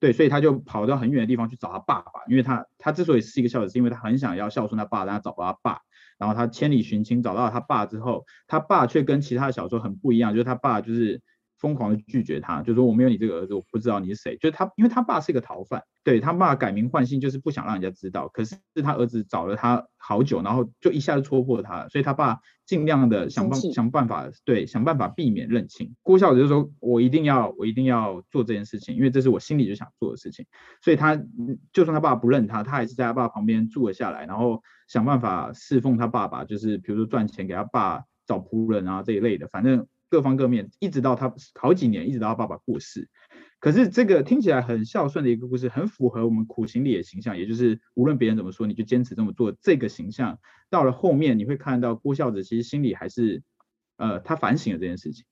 [0.00, 5.80] 对，所以他就跑到很远的地方去找他爸爸，因为他他之所以是一个孝子，是因为他很想要孝顺他爸，但他找不到他爸，
[6.18, 11.20] 然后他千里寻亲找到他爸之后，他爸却跟其他的小说很不一样，就是他爸就是。
[11.64, 14.36] 疯狂的拒绝他，就说我没有你这个儿子，我不知道你是谁。
[14.36, 18.28] 就是他，因为他爸是一个逃犯，对他爸改名换姓就是不想让人家知道。
[18.28, 25.94] 可是他儿子找了他好久，然后就一下子戳破他，所以他爸尽量的想办想办法，对，想办法避免认亲。
[26.02, 30.44] 郭孝子就说：“我一定要，我一定要做这件事情，因为这是我心里就想做的事情。”
[30.84, 31.18] 所以他
[31.72, 39.86] 就算他爸不认他，他还是在他爸旁边住了下来，然后想办法侍奉他爸爸，就是比如说赚钱给他爸找仆人啊这一类的，反正。
[40.08, 43.08] 各方各面，一直到他好几年，一直到他爸爸过世。
[43.60, 49.56] 可是这个听起来很孝顺的一个故事，很符合我们苦行里的形象，也就是无论别人怎么说，你就坚持这么做。
[49.60, 50.38] 这个形象
[50.68, 53.42] 到了后面，你会看到郭孝子其实心里还是，
[53.96, 55.24] 呃，他反省了这件事情。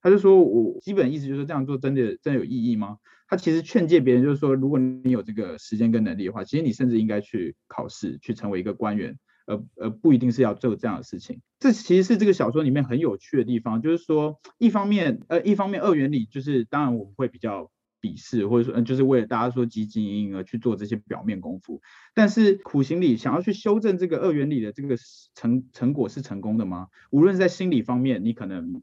[0.00, 2.98] 他就说我基本意思就是这样做真的真的有意义吗？
[3.26, 9.18] 他其实劝诫别人就是说，如果你有这个时间跟能力的话，其实你甚至应该去考试，去成为一个官员。
[9.48, 11.40] 呃呃，不一定是要做这样的事情。
[11.58, 21.80] 这其实是这个小说里面很有趣的地方，就是说，一方面，呃，一方面二元里就是，当然我们会比较鄙视，或者说，嗯就是为了大家说积极营营而去做这些表面功夫。
[22.14, 24.96] 但是苦行里想要去修正这个二元里的这个
[25.34, 26.88] 成成果是成功的吗？
[27.10, 28.82] 无论是在心理方面，你可能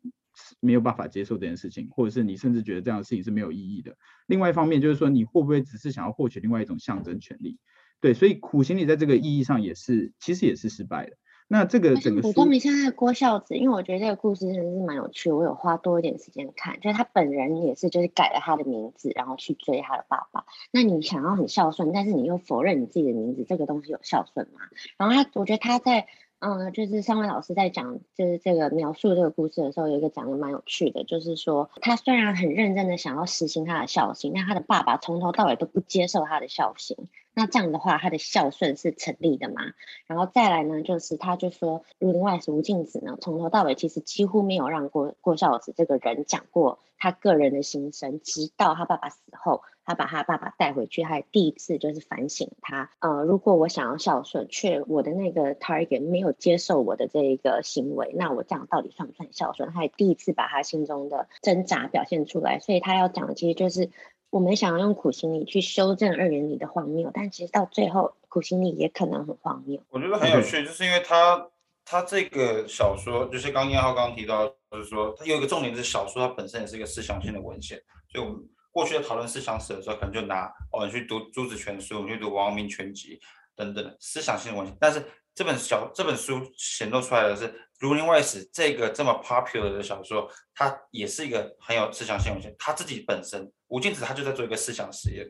[0.59, 3.95] 没有办法接受这件事情，或者是你甚至觉得这样的事情是没有意义的。
[4.27, 7.57] 另外一方面就是说，你会不会只是想要获取另外一种象征权利？
[8.05, 11.13] 对，所以苦行里在这个意义上也是，其实也是失败的。
[11.47, 20.45] 那这个整个，补充一下，那个郭孝子，因为我觉得这个故事真的是蛮有趣，我有花多一点时间看，就是他本人也是，就是改了他的名字，然后去追他的爸爸。
[20.69, 24.59] 那你想要很孝顺，但是你又否认你自己的名字，这个东西有孝顺吗？
[24.99, 26.05] 然后他，我觉得他在。
[26.39, 36.97] 嗯，就是三位老师在讲，就是这个描述这个故事的时候，有一个讲的蛮有趣的，就是说他虽然很认真的想要实行他的孝心，但他的爸爸从头到尾都不接受他的孝心。
[37.35, 39.61] 那这样的话，他的孝顺是成立的吗？
[40.07, 49.61] 然后再来呢，就是他就说，《儒林外史》吴敬梓呢，从头到尾其实几乎没有让郭郭孝子这个人讲过他个人的心声，直到他爸爸死后。
[49.87, 59.71] 他把他爸爸带回去，他第一次就是反省他，呃，如果我想要孝顺，却我的那个 target 没有接受我的这一个行为，那我这样到底算不算孝顺？
[59.71, 63.91] 他也第一次把他心中的挣扎表现出来，所以他要讲的其实就是
[64.29, 69.81] 我们想要用苦行理去修正二元里的荒谬，但其实到最后苦行理也可能很荒谬。
[69.89, 71.47] 我觉得很有趣，就是因为他
[71.83, 78.43] 他这个小说，就是刚彦浩刚刚提到，就是说他有一个重点是小说它本身也是一个思想性的文献，所以我们。
[78.75, 83.17] 过去的讨论思想史的时候，可能就拿哦，你去读《朱子全书》，你去读《王阳明全集》
[83.55, 84.75] 等等思想性的文献。
[84.81, 85.01] 但是
[85.33, 87.47] 这本小这本书显露出来的是
[87.79, 92.55] 《儒林外史》这个这么 popular 的小说，它也是一个很有思想性文献。
[92.57, 95.25] 他自己本身吴敬梓他就在做一个思想实验，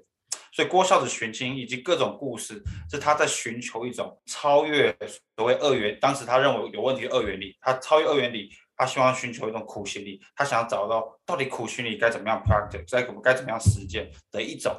[0.51, 4.95] 所以郭孝子寻亲以及各种故事，是他在寻求一种超越
[5.36, 14.71] 所谓二元，当时他认为有问题的二元理，他超越二元理，他希望寻求一种苦行理，他想要找到到底苦行理该怎么样 practice，该该怎么样实践的一种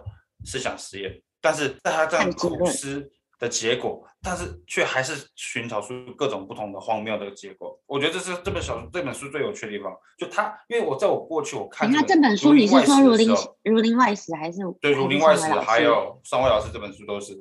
[0.44, 1.20] 思想实验。
[1.40, 7.78] 但是在他这样苦思的结果，但是却还是寻找出各种不同的荒谬的结果。
[7.86, 9.92] 我觉得这是这本小说这本书最有趣的地方。
[10.18, 13.28] 就他，因为我在我过去我看，那这本书你是说《儒林
[13.64, 17.34] 儒林外史》还是对《儒林外史》还有三位老师这本书都是，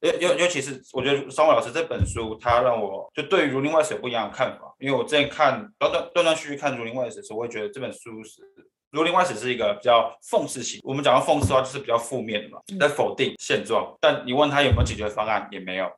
[0.00, 4.74] 尤尤尤其是我觉得尚伟老师这本书，他让我就对于《儒林外史》有不一样的看法。
[4.78, 8.42] 因为我之前看断断断断续续看《儒林外史》的时候，我会觉得这本书是。
[8.94, 13.92] 儒林外史是一个比较讽刺型，我们讲到讽刺的话，就是比较负面的嘛，在否定现状。
[14.00, 15.90] 但你问他有没有解决方案，也没有。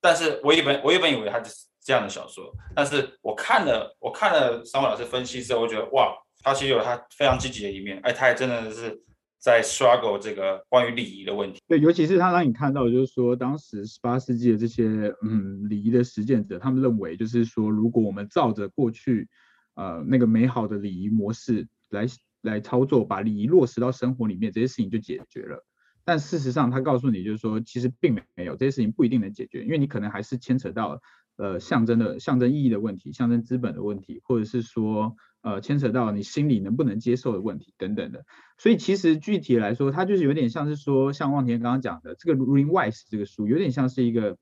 [0.00, 8.96] 但是我原本我原本以为他就是这样的小说，但是我看了我看了三位老师分析之后，我觉得哇，他其实有他非常积极的一面，哎，他也真的是
[9.40, 11.60] 在 struggle 这个关于礼仪的问题。
[11.66, 14.84] 对，尤其是他让你看到，就是说当时十八世纪的这些
[15.24, 19.28] 嗯礼仪的实践者，他们认为就是说，如果我们照着过去
[19.74, 22.06] 呃那个美好的礼仪模式来。
[22.42, 25.64] 来操作，把礼仪落实到生活里面，这些事情就解决了。
[26.04, 31.00] 但事实上，他告诉你，就是说，其实并没有这些事情不一定能解决，因为你可能还是牵扯到
[31.36, 38.24] 呃象征的象征意义的问题，象征资本的问题，或者是说呃牵扯到你心里能不能接受的问题等等的。
[38.56, 44.38] 所以其实具体来说，它就是有点像是说，像望田刚刚讲的这个《Ring Wise》这个书，有点像是一个。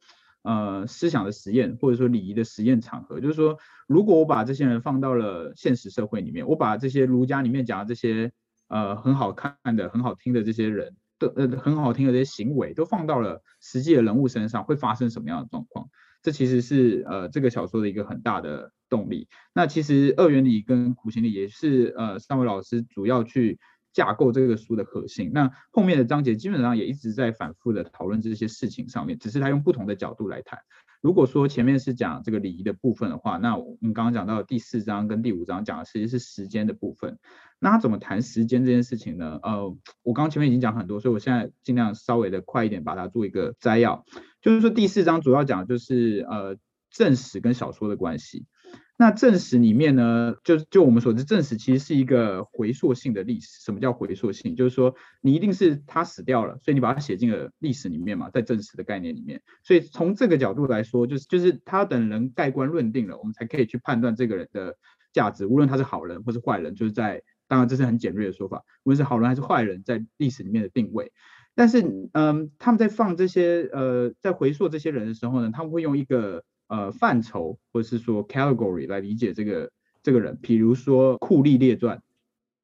[0.47, 8.31] 呃，思想的实验，或者说礼仪的实验场合，就是说，如果我把这些人放到了现实社会里面，我把这些儒家里面讲的这些
[8.69, 15.89] 呃很好看的、很好听的这些人，都呃很好听的这些行为，都放到了实际的人物身上，会发生什么样的状况？
[16.23, 19.27] 这其实是呃这个小说的一个很大的动力。
[19.53, 23.59] 那其实二元理跟苦行理也是呃三位老师主要去。
[23.97, 30.59] 架构这个书的核心，那后面的章节基本上也一直在反复的讨论这些事情上面，只是他用不同的角度来谈。
[31.01, 37.19] 如果说前面是讲这个礼仪的部分的话，那我们刚刚讲到第四章跟第五章讲的其实是时间的部分。
[37.59, 39.39] 那他怎么谈时间这件事情呢？
[39.43, 39.65] 呃，
[40.03, 44.05] 我刚刚前面已经讲很多，所以我现在尽量稍微的快一点把它做一个摘要。
[44.43, 46.57] 就是说第四章主要讲的就是呃
[46.91, 48.45] 正史跟小说的关系。
[48.99, 53.63] 那正史里面呢，就就我们所知，正史其实是一个回溯性的历史。
[53.63, 54.57] 什么叫回溯性？
[54.57, 59.43] 就是说你一定是他死掉了，所以你把它写进了历史里面嘛，在正史的概念里面。
[59.63, 64.79] 所以从这个角度来说，就是就是他等人盖棺论定了，我们才可以去判断这个人的
[65.13, 71.13] 价值，无论他是好人或是坏人，就是在当然这是很简略的说法，无论是好人还是坏人，在历史里面的定位。
[71.55, 71.83] 但是
[72.15, 76.45] 嗯，他们在放这些呃，在回溯这些人的时候呢，他们会用一个。
[76.69, 79.71] 呃，范畴或者是说 category 来理解这个
[80.03, 82.03] 这个人，比如说酷吏列传，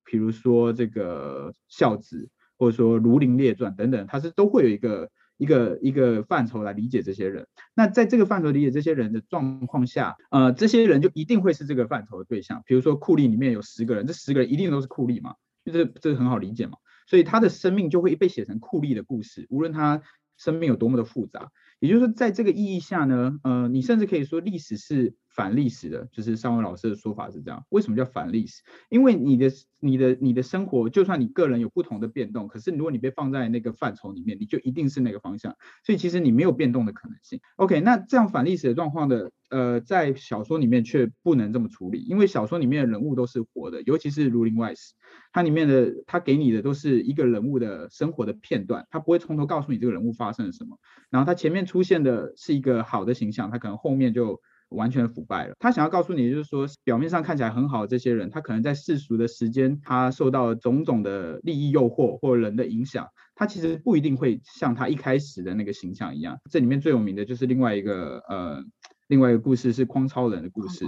[0.04, 7.46] 比如说这个孝子，或者说儒林列传等等，它是都会有一个一个一个范畴来理解这些人。
[7.74, 12.62] 那在这个范畴理解这些人的状况下，呃，这些人就一定会是这个范畴的对象。
[12.66, 15.34] 比如说酷吏里面有十个人，这十个人一定都是酷吏嘛，
[15.64, 16.78] 就这这很好理解嘛。
[17.06, 20.02] 所以他的生命就会被写成酷吏的故事，无论他
[20.36, 21.50] 生命有多么的复杂。
[21.82, 27.64] 也就是说，在这个意义下呢，呃，你甚至可以说历史是反历史的，就是尚伟老师的说法是这样。
[27.70, 28.62] 为什么叫反历史？
[28.90, 35.56] 因为你的、你的、你的生活，就算你个人有不同的变动，可是如果你被放在那个范畴里面，你就一定是那个方向。
[35.84, 37.40] 所以其实你没有变动的可能性。
[37.56, 44.92] OK，那这样反历史的状况的，呃，在小说里面却不能这么处理，因为小说里面的人物都是活的，尤其是《儒林外史》，
[45.32, 50.78] 它里面的它给你的都是一个人物的生活的片段，它不会从头告诉你这个人物发生了什么，
[51.10, 54.40] 然后它前面出现的是一个好的形象，它可能后面就。
[54.72, 55.54] 完全腐败了。
[55.58, 66.38] 他想要告诉你，就是说，表面上看起来很好这些人，他可能在世俗的时间，他受到种种的利益诱惑或人的影响，他其实不一定会像他一开始的那个形象一样。
[66.50, 68.64] 这里面最有名的就是另外一个呃，
[69.08, 70.84] 另外一个故事是匡超人的故事。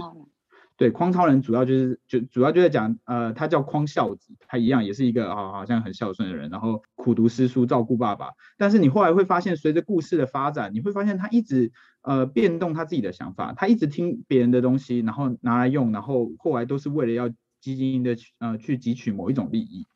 [0.77, 8.31] 对，匡超人主要就是就主要就在讲，呃，他叫匡孝子，他一样也是一个啊，好像很孝顺的人，然后苦读诗书，照顾爸爸。
[8.59, 11.71] 但是你后来会发现，随着故事的发展，你会发现他一直
[12.03, 17.29] 呃变动他自己的想法，他一直听别人的东西，然后拿来用，然后后来都是为了要
[17.61, 19.87] 积极的呃去汲取某一种利益。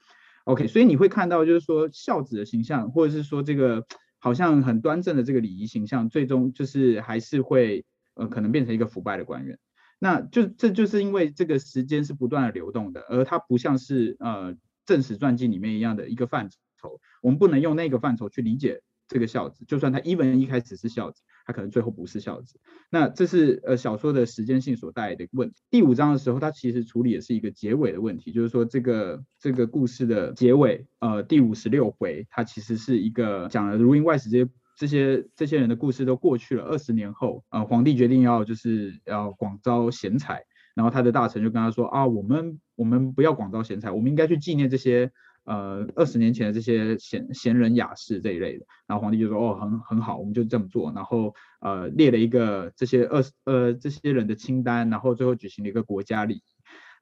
[0.44, 3.84] OK，所以你会看到就是说孝子的形象，或者是说这个
[4.20, 9.58] 好像很端正的这个礼仪形象，最终就是还是会呃可能变成一个腐败的官员。
[9.98, 14.54] 那就这就是因为这个时间是不断的流动的，而它不像是呃
[14.86, 22.60] 正史传记里面一样的一个范畴，我们不能用那个范畴去理解这个孝子，就算他一文一开始是孝子，他可能最后不是孝子。
[22.90, 25.62] 那这是呃小说的时间性所带来的问题。
[25.70, 45.10] 第五章的时候，他其实处理的是一个结尾的问题，就是说这个这个故事的结尾，呃，第五十六回，它其实是一个讲了如林外史这些这些这些人的故事都过去了二十年后，呃，皇帝决定要就是要广招贤才，然后他的大臣就跟他说啊，我们我们不要广招贤才，我们应该去纪念这些。
[45.44, 56.42] 呃，二十年前的这些贤贤人雅士这一类的，然后皇帝就说，哦，很很好，我们就这么做，然后呃列了一个这些二呃这些人的清单，然后最后举行了一个国家礼。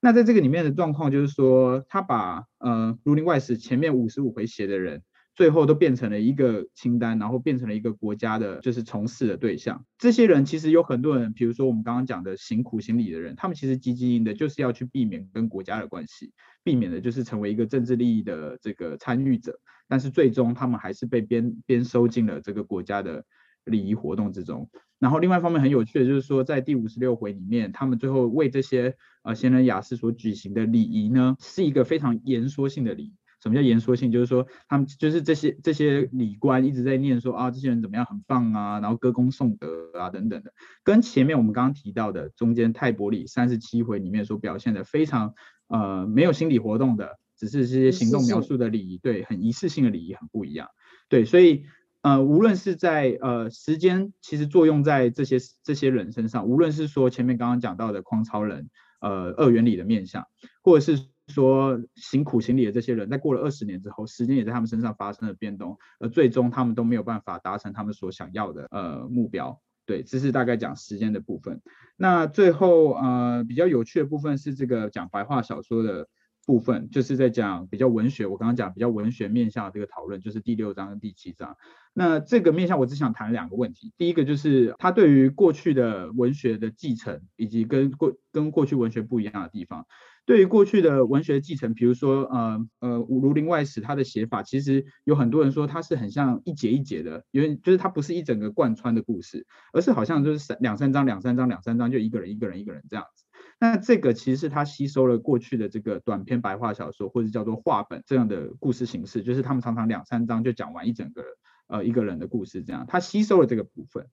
[0.00, 5.02] 那在这个里面的状况就是说，他把呃《儒林外史》前面五十五回写的人。
[5.36, 9.84] 最后都变成了一个清单，然后变成了一个国家的，就是从事的对象。
[9.98, 16.32] 这些人其实有很多人，比如说我们刚刚讲的行苦行礼的人，他们其实积极营的就是要去避免跟国家的关系，
[16.64, 19.60] 避免的就是成为一个政治利益的这个参与者。
[19.86, 23.22] 但是最终他们还是被编编收进了这个国家的
[23.64, 24.68] 礼仪活动之中。
[24.98, 33.14] 然后另外一方面很有趣的就是说，在第五十六回里面，他们最后为这些呃贤人雅士所举行的礼仪呢，是一个非常言说性的礼仪。
[33.46, 34.10] 什么叫言说性？
[34.10, 45.34] 就是说，他们就是这些这些礼官一直在念说啊，这些人怎么样，很棒啊，然后歌功颂德啊等等的，跟前面我们刚刚提到的中间泰伯里三十七回里面所表现的非常
[45.68, 50.66] 呃没有心理活动的，只是这些行动描述的礼仪，对，很仪式性的礼仪很不一样。
[51.08, 51.66] 对，所以
[52.02, 58.68] 呃，无论是在呃时间其实作用在这些这些人身上，无论是说前面刚刚讲到的匡超人，
[59.00, 60.24] 呃二元里的面相，
[60.64, 61.06] 或者是。
[61.28, 69.60] 说辛苦行礼的这些人，在过了二十年之后，时间也在他们身上发生了变动，而最终他们都没有办法达成他们所想要的呃目标。
[69.86, 71.60] 对，这是大概讲时间的部分。
[71.96, 76.08] 那最后呃比较有趣的部分是这个讲白话小说的
[76.44, 78.26] 部分，就是在讲比较文学。
[78.26, 81.56] 我刚刚讲比较文学面向的这个讨论，就是第六章跟第七章。
[81.92, 89.86] 那这个面向我只想谈两个问题，第一个就是他对于过去的文学的继承，以及跟过跟过去文学不一样的地方。
[90.26, 103.24] 对于过去的文学继承，比如说呃呃《儒林外史》，它的写法其实有很多人说它是很像一节一节的，因为就是它不是一整个贯穿的故事，而是好像就是三两三章两三章两三章就一个人一个人一个人这样子。
[103.60, 111.22] 那这个其实是它吸收了过去的这个短篇白话小说或者叫做话本这样的故事形式，就是他们常常两三章就讲完一整个
[111.68, 114.08] 呃一个人的故事这样，它吸收了这个部分。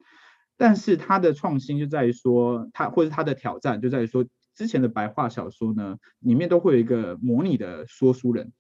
[0.58, 4.24] 但是它的创新就在于说，它或者它的挑战就在于说。
[4.56, 8.52] 之前的白话小说呢，里面都会有一个模拟的说书人。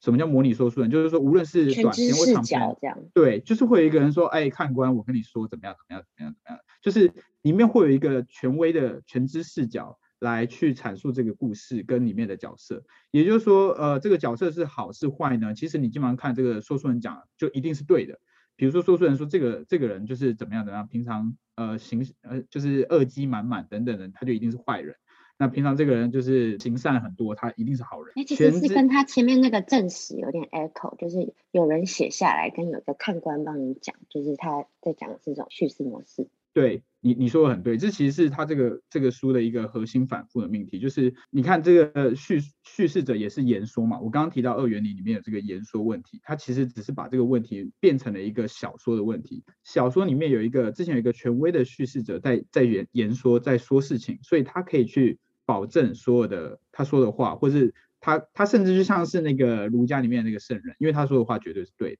[0.00, 0.88] 什么叫模拟说书人？
[0.92, 12.84] 就是说，无论是短篇或长篇，这样对，就是会有一个人说：“哎，看官，我跟你说怎么样，怎么样，怎么样，怎么样。”就是里面会有一个权威的全知视角来去阐述这个故事跟里面的角色。
[13.10, 15.52] 也就是说，呃，这个角色是好是坏呢？
[15.52, 18.20] 其实你基本上看这个说书人讲，就一定是对的。
[18.54, 24.94] 比如说，说书人说这个这个人就是怎么样怎么样，平常呃行呃就是恶机满满等等的，他就一定是坏人。
[25.38, 28.12] 那平常这个人就是行善很多，他一定是好人。
[28.16, 36.28] 哎，其实是跟他前面那个证实有点 echo，就是有人写下来，跟有个看官帮你讲，就是他在讲这种叙事模式。
[36.54, 44.00] 对你，你说的很对，这其实是他这个这个书的一个核心反复的命题，就是你看这个叙叙事者也是言说嘛。
[44.00, 49.44] 我刚刚提到二元里里面有这个言说问题，他其实只是把这个问题变成了一个小说的问题。
[49.62, 55.20] 小说里面有一个之前有一个权威的叙事者在在言言说，在说事情，所以他可以去。
[55.48, 61.98] 保证所有的他说的话，或是他他甚至就像是那个儒家里面那个圣人，因为他说的话绝对是对的。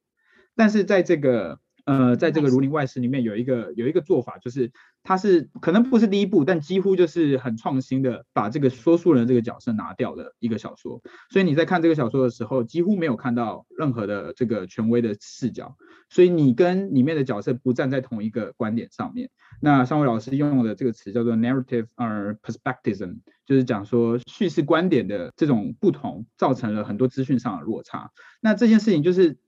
[0.54, 4.70] 但是在这个呃，在这个《儒林外史》里面有一个有一个做法，就是
[5.08, 11.00] 他是可能不是第一部，但几乎就是很创新的，把这个说书人这个角色拿掉的一个小说。
[11.30, 15.74] 所以你在看这个小说的时候，几乎没有看到任何的这个权威的视角，
[16.10, 19.30] 所以你跟里面的角色不站在同一个观点上面。
[19.62, 28.10] 那上位老师用的这个词叫做 narrative 呃 perspectivism，就是讲说叙事观点的这种不同，造成了很多资讯上的落差。
[28.42, 29.38] 那这件事情就是。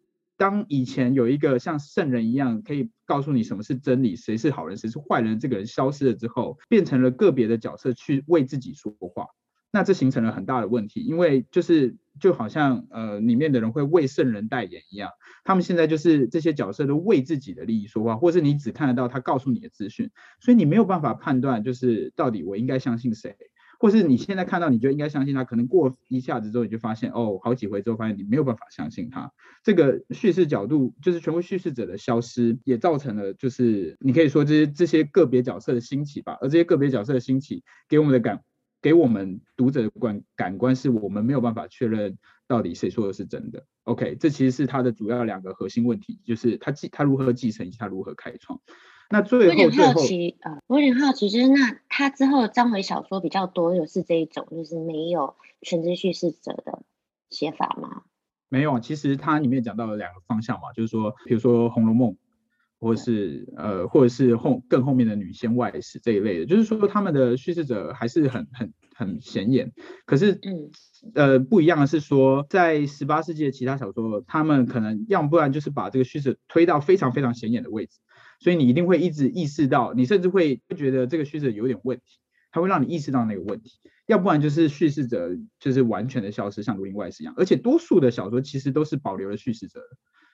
[0.40, 9.26] 当以前有一个像圣人一样可以告诉你什么是真理，谁是好人，谁是坏人，这个人消失了之后，变成了个别的角色去为自己说话，
[9.70, 15.11] 那这形成了很大的问题，因为就是就好像呃里面的人会为圣人代言一样，
[15.44, 20.11] 他们现在就是这些角色都为自己的利益说话，或是你只看得到他告诉你的资讯，
[20.41, 23.36] 所以你没有办法判断就是到底我应该相信谁。
[23.81, 29.33] 或是你现在看到，你就应该相信他，可能过一下子之后，你就发现哦，好几回之后发现你没有办法相信他。
[29.64, 36.37] 这个叙事角度，就是权威叙事者的消失，也造成了就是你可以说这些这些个别角色的兴起吧。
[36.43, 38.43] 而这些个别角色的兴起，给我们的感
[38.83, 43.64] 给我们读者的感感官是我们没有办法确认到底谁说的是真的。
[43.85, 48.61] OK，这其实是他的主要两个核心问题，就是他继他如何继承以及他如何开创。
[49.11, 56.82] 那最后有点好奇啊、呃，我有点好奇，就是那他之后章回小说比较多，又是这一种，就是没有全知叙事者的
[57.28, 58.04] 写法吗？
[58.48, 62.12] 没有，其实它里面讲到了两个方向嘛，就是说，比如说《红楼梦》。
[62.82, 69.74] 或者是呃，或者是后更后面的女仙外史这一类的，就是说他们的叙事者还是很很很显眼。
[70.06, 70.70] 可是，嗯，
[71.14, 77.98] 呃，不一样的是说，在十八世纪的其他小说，他们可能要不然就是把这个叙事推到非常非常显眼的位置，
[78.41, 82.18] 所以你一定会一直意识到，你甚至会觉得这个叙事者有点问题，
[82.51, 83.78] 它会让你意识到那个问题。
[84.07, 85.30] 要不然就是叙事者
[85.61, 87.34] 就是完全的消失，像《儒林外史》一样。
[87.36, 89.86] 而且多数的小说其实都是保留了叙事者的。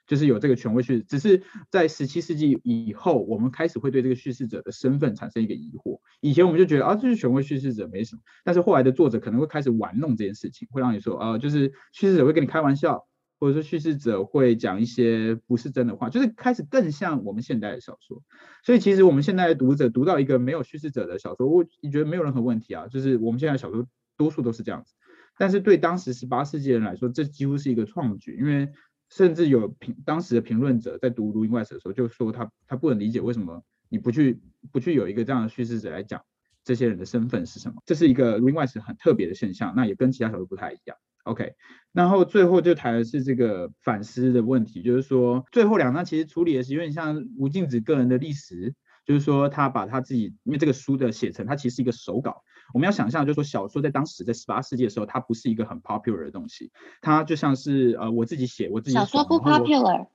[0.07, 5.99] 就是有这个权威叙事，只是在十七世纪以后，我们开始会对这个叙事者的身份产生一个疑惑。
[6.21, 13.05] 以前我们就觉得啊，这是权威叙事者没什么，但是后来的作者可能会开始玩弄这件事情，会让你说啊，就是叙事者会跟你开玩笑，
[13.39, 18.22] 或者说叙事者会讲一些不是真的话，就是开始更像我们现代的小说。
[18.64, 24.95] 所以其实我们现在的读者读到一个没有叙事者的小说，我你觉得没有任何问题啊，就是我们现在小说多数都是这样子。
[25.39, 28.68] 但是对当时十八世纪人来说，这几乎是一个创举，因为。
[29.09, 34.41] 甚至有评当时的评论者在读《儒林外史》的时候，就说他他不能理解为什么你不去
[34.72, 36.20] 不去有一个这样的叙事者来讲
[36.64, 37.80] 这些人的身份是什么？
[37.87, 40.97] 这是一个《儒林外史》很特别的现象，那也跟其他小说不太一样。
[41.27, 41.55] OK，
[41.93, 48.74] 然后最后就谈的是这个反思的问题，就是说最后两章其实处理的是有点像吴敬梓个人的历史，
[49.05, 52.43] 就是说他把他自己因为这个书的写成，它其实是一个手稿。
[52.72, 56.70] 我们要想象，就是说小说在当时在十八世纪的时候，它不是一个很 popular 的东西，
[57.01, 58.95] 它就像是呃我自己写我自己。
[58.95, 60.07] 小说不 popular。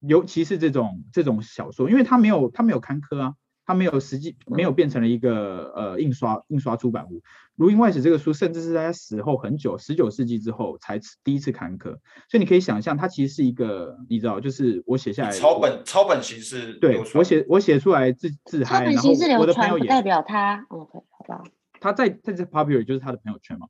[0.00, 3.34] 尤其是这种这种小说，因为它没有它没有刊刻啊，
[3.66, 7.18] 它没有实际没有变成了一个呃印刷印刷出版物。
[7.56, 16.74] 《儒林外史》这个书，甚至是在他死后很久，十九世纪之后才第一次刊刻，所以你可以想象，它其实是一个你知道，就是我写下来抄本抄本形式。
[16.74, 20.66] 对，我写我写出来自自嗨，然后我的朋友也代表他。
[20.68, 21.44] OK，好吧。
[21.80, 23.68] 他在在这 popular 就是他的朋友圈嘛，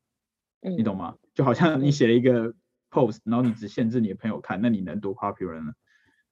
[0.63, 1.17] 嗯，你懂吗？
[1.35, 2.55] 就好像你写了一个
[2.91, 5.73] post，然后你只限制你的朋友看，那你能多 popular 呢？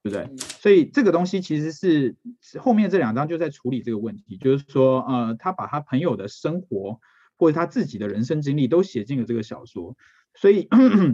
[0.02, 0.24] 对不对？
[0.24, 2.16] 嗯，所以这个东西其实是
[2.58, 7.00] 后面这两章就在处理这个问题，就是说，呃，他把他朋友的生活
[7.36, 9.96] 或者他自己的人生经历都写进了这个小说，
[10.34, 10.68] 所以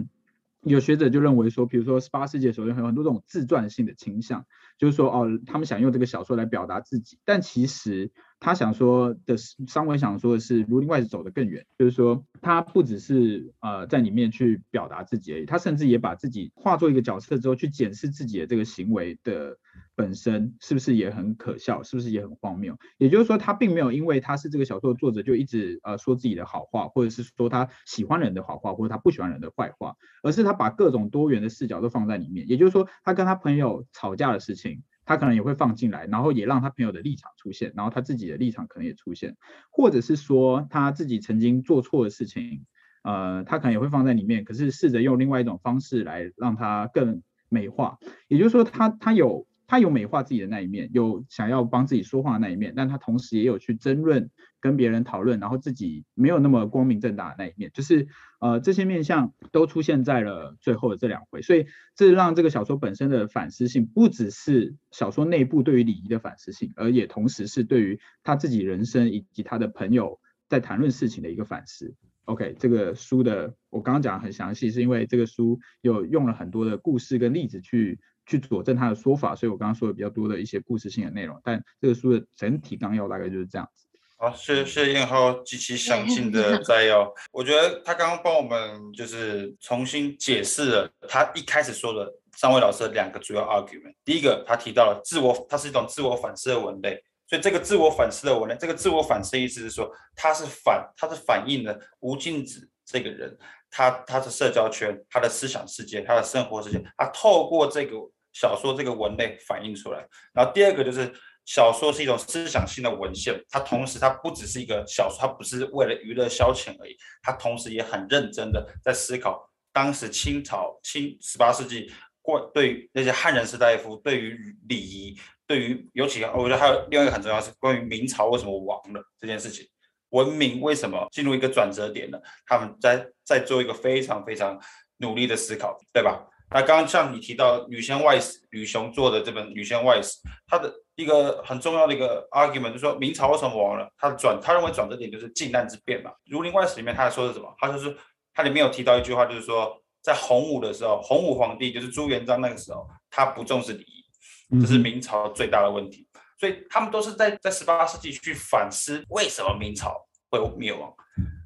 [0.61, 4.45] 有学者就认为说，比如说十八世纪的时候有很多这种自传性的倾向，
[4.79, 8.11] 就是说，哦，他们想用这个小说来表达自己，但其实。
[8.41, 19.57] 他想说的是，商韦想说的是，《儒林外史》走得更远，就是说，他不只是呃在里面去表达自己而已，他甚至也把自己化作一个角色之后，去检视自己的这个行为的
[19.93, 22.77] 本身是不是也很可笑，是不是也很荒谬。
[22.97, 32.47] 也就是说，他并没有因为他是这个小说的作者，就一直呃说自己的好话，或者是说他喜欢人的好话，或者他不喜欢人的坏话，而是他把各种多元的视角都放在里面。
[32.47, 34.68] 也就是说，他跟他朋友吵架的事情。
[35.09, 39.35] 他可能也会放进来，然后也让他朋友的立场出现，然后他自己的立场可能也出现，
[39.71, 42.63] 或者是说他自己曾经做错的事情，
[43.01, 47.97] 呃，他可能也会放在里面，可是试着用另外一种方式来让他更美化，
[48.27, 49.47] 也就是说他他有。
[49.69, 58.07] 他有美化自己的那一面，有想要帮自己说话的那一面，但他同时也有去争论、跟别人讨论，然后自己没有那么光明正大的那一面，就是
[58.39, 71.93] 呃这些面相都出现在了最后的这两回，所以这让这个小说本身的反思性不只是小说内部对于礼仪的反思性，而也同时是对于他自己人生以及他的朋友在谈论事情的一个反思。
[72.25, 77.99] OK，这个书的我刚刚讲的很详细，是因为这个书有用了很多的故事跟例子去。
[78.29, 83.87] 去佐证他的说法，所以我刚刚说的比较多的一些故事性的内容，但这个书的整体纲要大概就是这样子。
[84.17, 87.11] 好，谢谢燕浩极其详尽的摘要。
[87.31, 93.95] 我觉得他刚刚帮我们就是重新解释了他一开始说的三位老师的两个主要 argument。
[94.05, 103.37] 第一个，他提到了自我，它是一种自我反思的文类，所以这个自我反思的文类，这个自我反思的意思是说，它是反，它是反映了吴敬梓这个人，
[103.71, 107.95] 他他的社交圈，他的思想世界，他的生活世界，他透过这个。
[108.33, 111.11] 小说这个文类反映出来，然后第二个就是
[111.45, 129.65] 小说是一种思想性的文献，它同时它不只是一个小说，它不是为了娱乐消遣而已，它同时也很认真的在思考当时清朝清十八世纪过对那些汉人士大夫对于礼仪，对于尤其我觉得还有另外一个很重要是关于明朝为什么亡了这件事情，
[130.09, 132.19] 文明为什么进入一个转折点呢？
[132.45, 134.59] 他们在在做一个非常非常
[134.97, 136.23] 努力的思考，对吧？
[136.51, 140.09] 那刚刚像你提到《女仙外史》，吕雄做的这本《女仙外史》，
[140.47, 143.87] 它的一个很重要的一个 argument，就是说明朝为什么亡了？
[143.97, 146.09] 他转他认为转折点就是靖难之变嘛。
[146.25, 147.53] 《儒林外史》里面他还说的是什么？
[147.59, 147.95] 他就是
[148.33, 156.07] 他里面有提到一句话，就是说在洪武的时候，洪武皇帝就是朱元璋那个时候，他不重视礼仪，这是明朝最大的问题。
[156.39, 159.95] 所以他们都是在在十八世纪去反思为什么明朝
[160.31, 160.91] 会灭亡，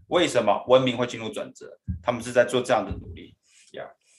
[0.08, 1.66] 为什么文明会进入转折，
[2.02, 3.36] 他们是在做这样的努力。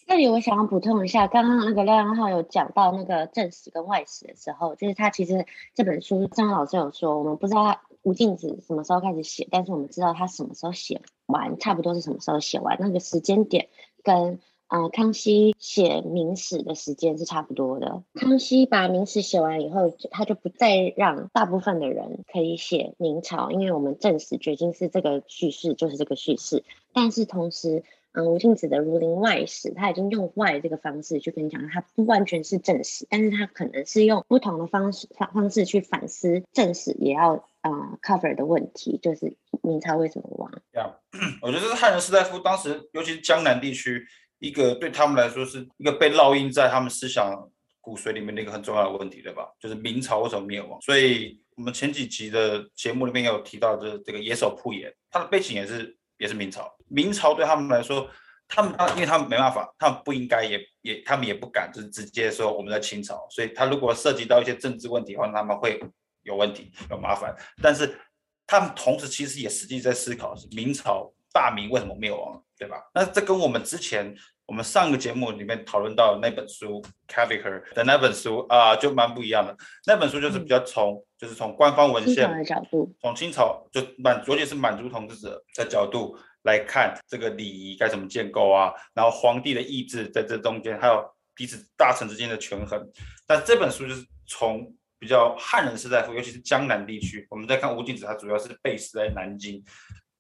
[0.07, 13.68] 这里我想要补充一下，刚刚那个廖阳浩有讲到那个正史跟外史的时候，就是他其实这本书张老师有说，我们不知道他吴敬梓什么时候开始写，但是我们知道他什么时候写完，差不多是什么时候写完，那个时间点
[14.02, 14.40] 跟。
[14.66, 18.02] 呃，康熙写明史的时间是差不多的。
[18.14, 26.64] 康熙把明史写完以后，他就不再让大部分的人可以写明朝，因为我们正史决定是这个叙事就是这个叙事。
[26.95, 37.32] 但是同时，嗯，吴敬梓的《儒林外史》他已经用外这个方式去跟你讲，他不完全是正史，但是他可能是用不同的方式方方式去反思正史也要
[37.62, 40.51] 呃 cover 的问题，就是明朝为什么亡。
[40.72, 40.95] 这样，
[41.42, 44.07] 我觉得这是汉人士大夫当时，尤其是江南地区。
[44.40, 47.49] 一个对他们来说是一个被烙印在他们思想
[47.80, 49.49] 骨髓里面的一个很重要的问题，对吧？
[49.59, 50.78] 就是明朝为什么灭亡？
[50.82, 56.70] 所以我们前几集的节目里面有提到的这个野手铺野，他的背景也是也是明朝。
[56.89, 58.09] 明朝对他们来说，
[58.49, 63.26] 他们因为他们没办法，他们不应该也也他们也不敢，就是直接说我们在清朝。
[63.30, 65.80] 所以他如果涉及到一些政治问题的话，他们会
[66.22, 67.35] 有问题有麻烦。
[67.62, 67.99] 但是
[68.47, 72.76] 他们同时其实也实际在思考是明朝大明为什么灭亡，对吧？
[72.95, 74.14] 那这跟我们之前。
[74.47, 79.57] 我们上个节目里面讨论到那本书 Caviker 的那本书啊、呃，就蛮不一样的。
[79.87, 86.14] 那本书就是比较从，嗯、就是从官方文献的角度，从清朝就满，尤其是满族统治者的角度
[86.45, 92.80] 来看这个礼仪该怎么建构啊，然后皇帝的意志在这中间，还有彼此大臣之间的权衡。
[93.26, 99.62] 但这本书就是从比较汉人士大夫，尤其是江南地区，我们在看吴敬梓，他主要是 base 在南京。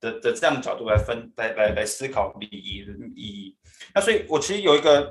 [0.00, 3.56] 的的这样的角度来分来来来思考礼仪的意义。
[3.94, 5.10] 那所以，我其实有一个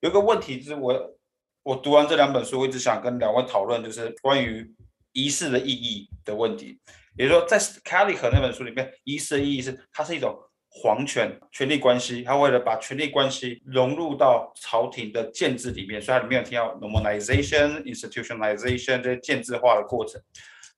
[0.00, 1.18] 有一个问题，就是我
[1.62, 4.74] 我读完这两本书，我一直想跟两位讨论，就是关于
[5.12, 6.80] 仪式的意义的问题。
[7.18, 10.40] 也就是说，在 Kelly 和那本书里面，仪式的意义是它是一种
[10.72, 20.22] 皇权权力关系，他为了把权力关系融入到朝廷的建制里面，所以它里面有提到 normalization、institutionalization 这些建制化的过程。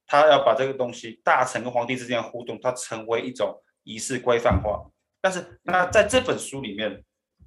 [0.06, 4.82] 他要把这个东西，大臣跟皇帝之间的互动，它成为一种仪式规范化。
[5.20, 7.02] 但是，那在这本书里面，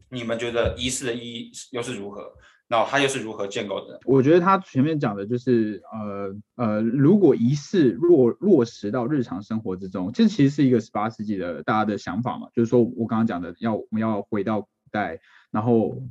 [0.10, 2.32] 你们觉得仪式的意义又是如何？
[2.68, 4.00] 那它又是如何建构的？
[4.06, 15.20] 我觉得他前面讲的就是，呃呃，如果仪式落落实到日常生活之中，这其实是一个十八世纪的大家的想法嘛，就是说我刚刚讲的，要我们要回到古代，
[15.52, 16.02] 然后。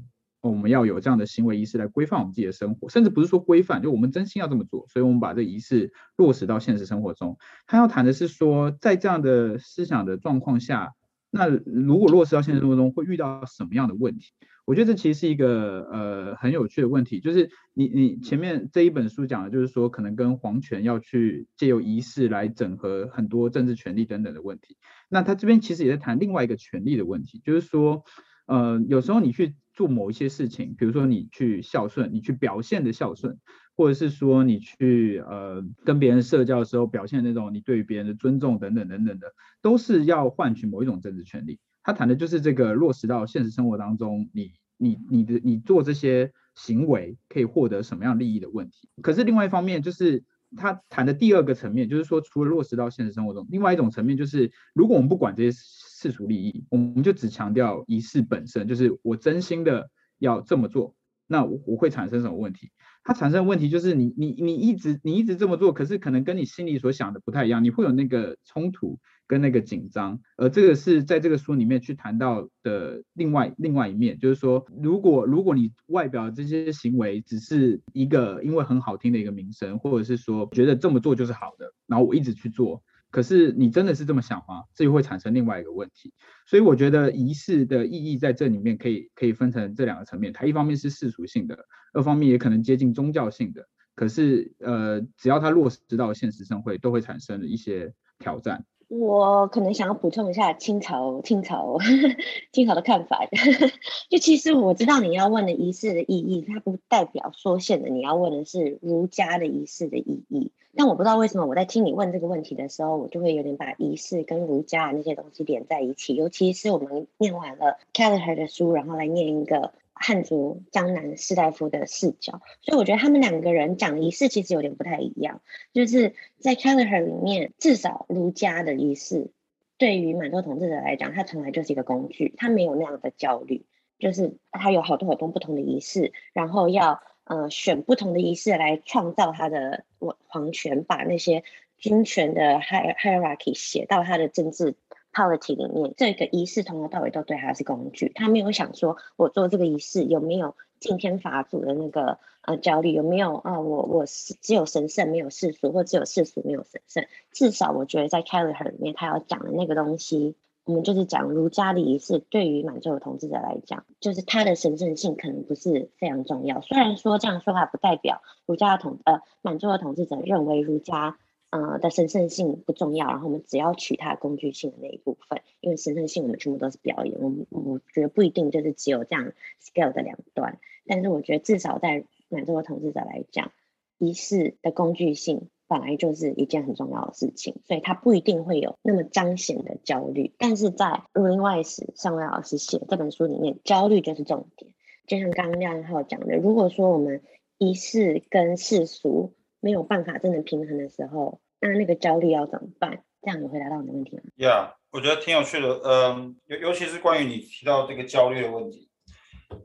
[0.40, 7.38] 我们要有这样的行为仪式来规范我们自己的生活，甚至不是说规范，就我们真心要这么做，所以我们把这仪式落实到现实生活中。
[7.66, 10.92] 他要谈的是说，在这样的思想的状况下，
[11.30, 14.32] 那如果落实到现实生活中，会遇到什么样的问题？
[14.64, 24.76] 我觉得这其实是一个呃很有趣的问题，就是你你前面这一本书讲的就是说，可能跟皇权要去借由仪式来整合很多政治权力等等的问题。
[25.08, 28.04] 那他这边其实也在谈另外一个权力的问题，就是说。
[28.46, 33.38] 呃，有时候你去做某一些事情，比如说你去孝顺，你去表现的孝顺，
[33.74, 39.28] 或者是说你去呃跟别人社交的时候表现那种你对于别人的尊重等等等等的，
[39.62, 41.58] 都是要换取某一种政治权利。
[41.84, 48.88] 他谈的就是这个落实到现实生活当中，你你你的你做这些行为可以获得什么样利益的问题。
[49.00, 50.24] 可是另外一方面就是。
[50.56, 60.94] 他谈的第二个层面，就是说，除了落实到现实生活中，另外一种层面就是，如果我们不管这些世俗利益，我们就只强调仪式本身，就是我真心的要这么做，
[61.26, 62.70] 那我我会产生什么问题？
[63.02, 82.82] 它产生的问题就是你，你你你一直你一直这么做，可是可能跟你心里所想的不太一样，你会有那个冲突跟那个紧张，而这个是在这个书里面去谈到的另外另外一面，就是说，如果如果你外表这些行为只是一个因为很好听的一个名声，或者是说觉得这么做就是好的，然后我一直去做。
[83.10, 84.64] 可是你真的是这么想吗？
[84.74, 86.12] 这就会产生另外一个问题。
[86.46, 90.32] 所以我觉得仪式的意义在这里面可以可以分成这两个层面。
[90.32, 91.56] 它一方面是世俗性的，
[91.92, 93.68] 二方面也可能接近宗教性的。
[93.94, 98.64] 可是呃，只要它落实到现实社会，都会产生一些挑战。
[98.88, 101.78] 我可能想要补充一下清朝清朝
[102.52, 103.26] 清朝的看法。
[104.10, 110.52] 就其实我知道你要问的仪式的意义，它不代表说现在你要问的是儒家的仪式的意义。
[110.76, 116.16] 但我不知道为什么我在听你问这个问题的时候，我就会有点把仪式跟儒家那些东西连在一起。
[116.16, 125.40] 尤其是我们念完了 Keller 的书，然后来念一个汉族江南士大夫的视角，所以我觉得他们两个人讲仪式其实有点不太一样。
[125.72, 129.30] 就是在 Kelleher 里面，至少儒家的仪式
[129.78, 133.64] 对于满洲统治者来讲，它从来就是一个工具，它没有那样的焦虑，
[133.98, 139.84] 就是他有好多好多不同的仪式，然后要呃选不同的仪式来创造他的
[140.26, 141.44] 皇权，把那些
[141.78, 144.74] 军权的 hierarchy 写到他的政治。
[145.14, 157.06] Polity 里面，这个仪式从头到尾都对他是工具，他没有想说我做这个仪式有没有敬天法祖的那个呃焦虑，有没有啊、我我是只有神圣没有世俗，或只有世俗没有神圣。
[157.32, 160.34] 至少我觉得在 Kelleher 里面，他要讲的那个东西，
[160.64, 166.60] 我们就是讲儒家的仪式，对于满洲的统治者来讲，就是它的神圣性可能不是非常重要。
[166.60, 171.16] 虽然说这样说话不代表儒家的统呃满洲的统治者认为儒家。
[171.54, 179.32] 呃的神圣性不重要，然后我们只要取它工具性的那一部分，因为神圣性我们全部都是表演，我们我觉得不一定就是只有这样
[179.62, 183.52] scale 的两端，但是我觉得至少在满洲的统治者来讲，
[183.98, 194.72] 仪式的工具性本来就是一件很重要的事情，所以它不一定会有那么彰显的焦虑，但是在《儒林外史》上位老师写这本书里面，焦虑就是重点，
[195.06, 197.22] 就像刚刚廖一浩讲的，如果说我们
[197.58, 203.02] 仪式跟世俗没有办法真的平衡的时候，那那个焦虑要怎么办？
[203.22, 205.80] 这样有回答到你的问题吗？，yeah, 我觉得挺有趣的。
[205.82, 208.90] 嗯，尤尤其是关于你提到这个焦虑的问题，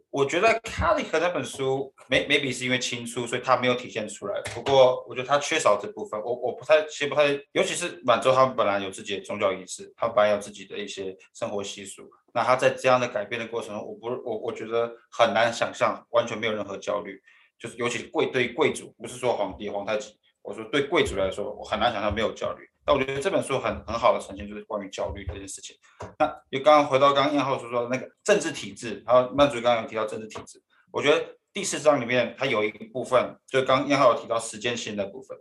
[0.09, 4.41] 我觉得卡里克那本书，maybe 是因为轻书，所以他没有体现出来。
[4.55, 6.17] 不过，我觉得他缺少这部分。
[6.21, 12.09] 我我不太，其实不太，尤其是满洲，他们本来有自己的宗教仪式，他们本来有自己的一些生活习俗。
[12.33, 17.21] 那他在这样的改变的过程中，我不，我我觉得很难想象，完全没有任何焦虑。
[17.59, 20.17] 就是尤其是贵对贵族，不是说皇帝、皇太极。
[20.41, 22.67] 我说对贵族来说，我很难想象没有焦虑。
[22.85, 25.75] 但我觉得这本书很很好的呈现，就是关于焦虑这件事情。
[26.17, 30.59] 那就刚刚回到刚刚燕浩所说的那个政治体制，然后曼主刚刚有提到政治体制，
[30.91, 31.23] 我觉得
[31.53, 35.37] 第四章里面它有一部分，就刚刚燕浩有提到时间性的部分。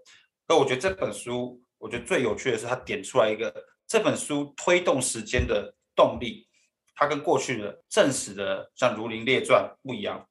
[0.46, 3.54] 那我觉得这本书，我觉得最有趣的是它点出来一个
[3.86, 6.46] 这本书推动时间的动力，
[6.94, 10.28] 它跟过去的正史的像《儒林列传》不一样。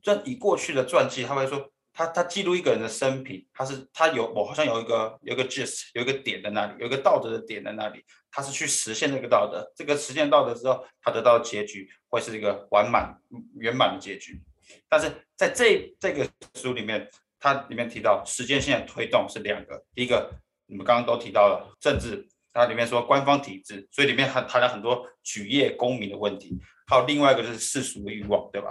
[0.00, 1.70] 这以过去的传记，他会说。
[1.94, 13.16] 他他记录一个人的生平，他是他有我好像有一个有一个 gist 有一个点在那里，有一个道德的点在那里，他是去实现这个道德，这个实现道德之后，他得到结局会是一个完满
[13.54, 14.42] 圆满的结局。
[14.88, 20.32] 但是在这这个书里面，它里面提到时间线的推动是两个，第一个
[20.66, 28.70] 你们刚刚都提到了政治，它里面说官方体制，所以里面还谈了很多举业公民的问题，还有另外一个就是世俗的欲望，对吧？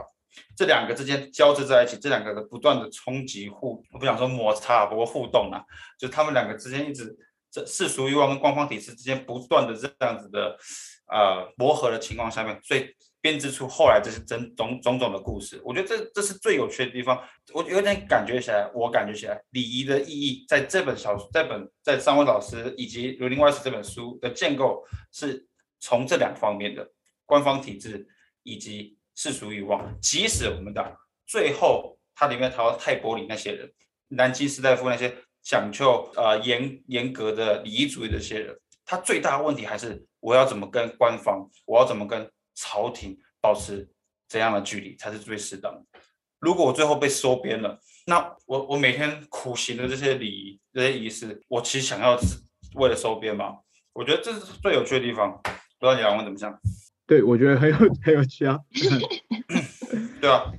[0.55, 5.63] 这两个之间交织在一起，这两个的不断的冲击互，我不想说摩擦，不过互动啊，
[5.97, 7.15] 就他们两个之间一直
[7.51, 10.57] 这世俗欲望跟官方体制之间不断的这样子的
[11.11, 12.87] 呃磨合的情况下面，所以
[13.21, 15.61] 编织出后来这些种种种种的故事。
[15.63, 17.21] 我觉得这这是最有趣的地方。
[17.53, 25.47] 我有点感觉起来，我感觉起来礼仪的意义在这本小说，这本在三位老师以及《儒林外史》这本书的建构是
[25.79, 26.91] 从这两方面的
[27.25, 28.07] 官方体制
[28.43, 28.97] 以及。
[29.15, 33.71] 世俗欲望，即使我们的最后，它里面谈到太伯里那些人，
[34.09, 43.89] 南京士大夫那些讲究呃严严格的礼仪主义的这些人，他最大的问题还是我要怎么跟官方，我要怎么跟朝廷保持
[44.27, 45.99] 怎样的距离才是最适当的。
[46.39, 52.37] 如果我最后被收编了，那我我每天苦行的这些礼仪这些仪式，我其实想要是
[52.75, 53.59] 为了收编吗？
[53.93, 56.51] 我觉得这是最有趣的地方，不知道你两位怎么想？
[57.13, 58.57] 对，我觉得很有 很有趣啊。
[60.19, 60.51] 对啊，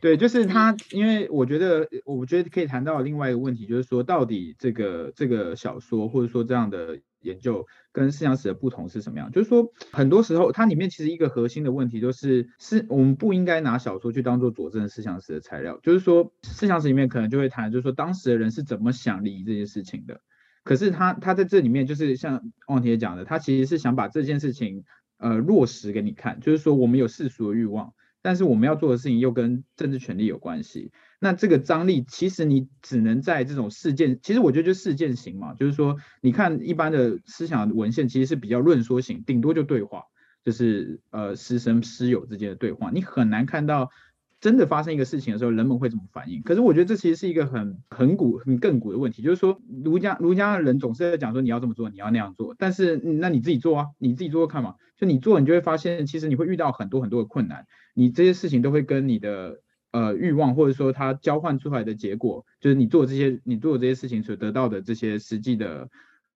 [0.00, 9.30] 对，就是他，因为我觉得，我觉得可以谈到另外一个问题，就是说，到底这个这个小说或者说这样的研究跟思想史的不同是什么样？
[9.30, 15.78] 就是说，很多时候它里面其实一个核心的问题就是，是我们不应该拿小说去当做佐证思想史的材料。
[15.84, 20.20] 就是说，思想史里面可能就会谈，就是说当时的人是怎么想礼仪这件事情的。
[20.64, 24.82] 可是他他在这里面，就是像旺铁讲的，他其实是想把这件事情。
[25.22, 30.90] 呃，落实给你看，就是说我们有世俗的欲望，但是我们要做的事情又跟政治权利有关系。
[31.20, 40.02] 那这个张力，其实你只能在这种事件，其实我觉得就事件型嘛，就是说，你看一般的思想文献其实是比较论说型，顶多就对话，
[40.44, 43.90] 就是呃师生师友之间的对话，你很难看到。
[44.42, 46.42] 真的发生一个事情的时候，人们会怎么反应？
[46.42, 54.74] 可是我觉得这其实是一个很很古、很亘古的问题，就是说儒家儒家的人总是在讲说你要这么做，你要那样做，但是那你自己做啊，你自己做做看嘛。
[54.96, 59.60] 就你做，你就会发现，其实你会遇到很多很多的困难，你这些事情都会跟你的
[59.92, 65.88] 呃欲望，或者说它交换出来的结果，就是你做这些你做这些事情所得到的这些实际的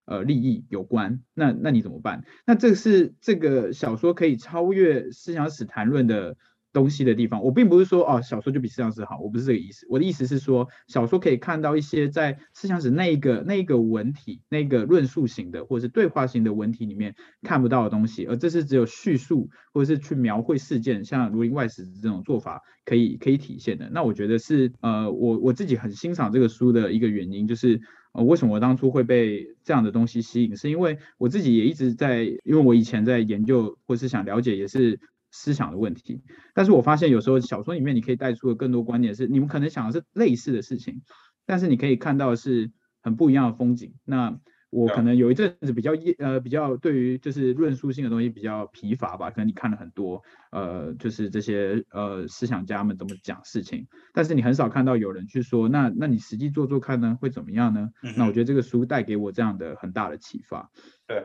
[0.05, 1.21] 呃利益有关。
[1.35, 2.25] 那那你怎么办？
[2.47, 6.37] 那这是这个小说可以超越思想史谈论的。
[6.77, 9.87] 东西的地方，我并不是说哦，小说就比思想史好，我不是这个意思。
[9.89, 23.89] 我的意思是说，小说可以看到一些在思想史那一个那一个文体、那个论述型的或者是对话型的文体里面看不到的东西，而这是只有叙述或者是去描绘事件，像《儒林外史》这种做法可以可以体现的。
[23.91, 27.81] 那我觉得是呃，我我自己很欣赏这个书的一个原因，就是
[28.13, 35.01] 呃，为什么我当初会被这样的东西吸引，是因为我自己也一直在，因为我以前在研究或是想了解，也是。
[35.37, 36.23] 思想的问题，
[36.55, 41.03] 但是我发现有时候小说里面你可以带出的更多观点是，你们可能想的是类似的事情，
[41.45, 42.73] 但是你可以看到是
[43.03, 43.93] 很不一样的风景。
[44.05, 57.91] 那我可能有一阵子比较呃比较对于就是论述性的东西比较疲乏吧，可能你看了很多呃就是这些呃思想家们怎么讲事情，但是你很少看到有人去说，那那你实际做做看呢会怎么样呢？
[58.03, 60.69] 嗯、那我觉得这个书带给我这样的很大的启发。
[61.07, 61.25] 对，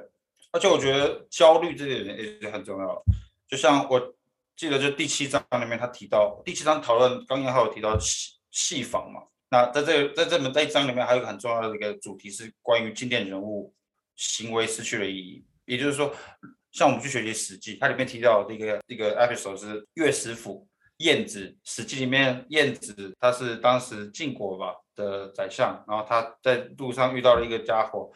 [0.51, 3.03] 而且我觉得焦虑这点也是很重要。
[3.52, 4.16] 就像我
[4.56, 9.24] 记得，就第七章里面他提到，第七章讨论刚刚还有提到戏戏仿嘛。
[9.49, 13.74] 那在这在这门这一章里面，还有一个很重要的一个主题是关于经典人物
[14.16, 15.45] 行为失去了意义。
[15.66, 16.16] 也就是说，
[16.72, 20.66] 像我们去学习《史记》，它里面提到的一个一个 episode 是乐师傅
[20.99, 28.10] 晏子，《史记》里面晏子他是当时晋国吧的宰相，然后他在路上遇到了一个家伙。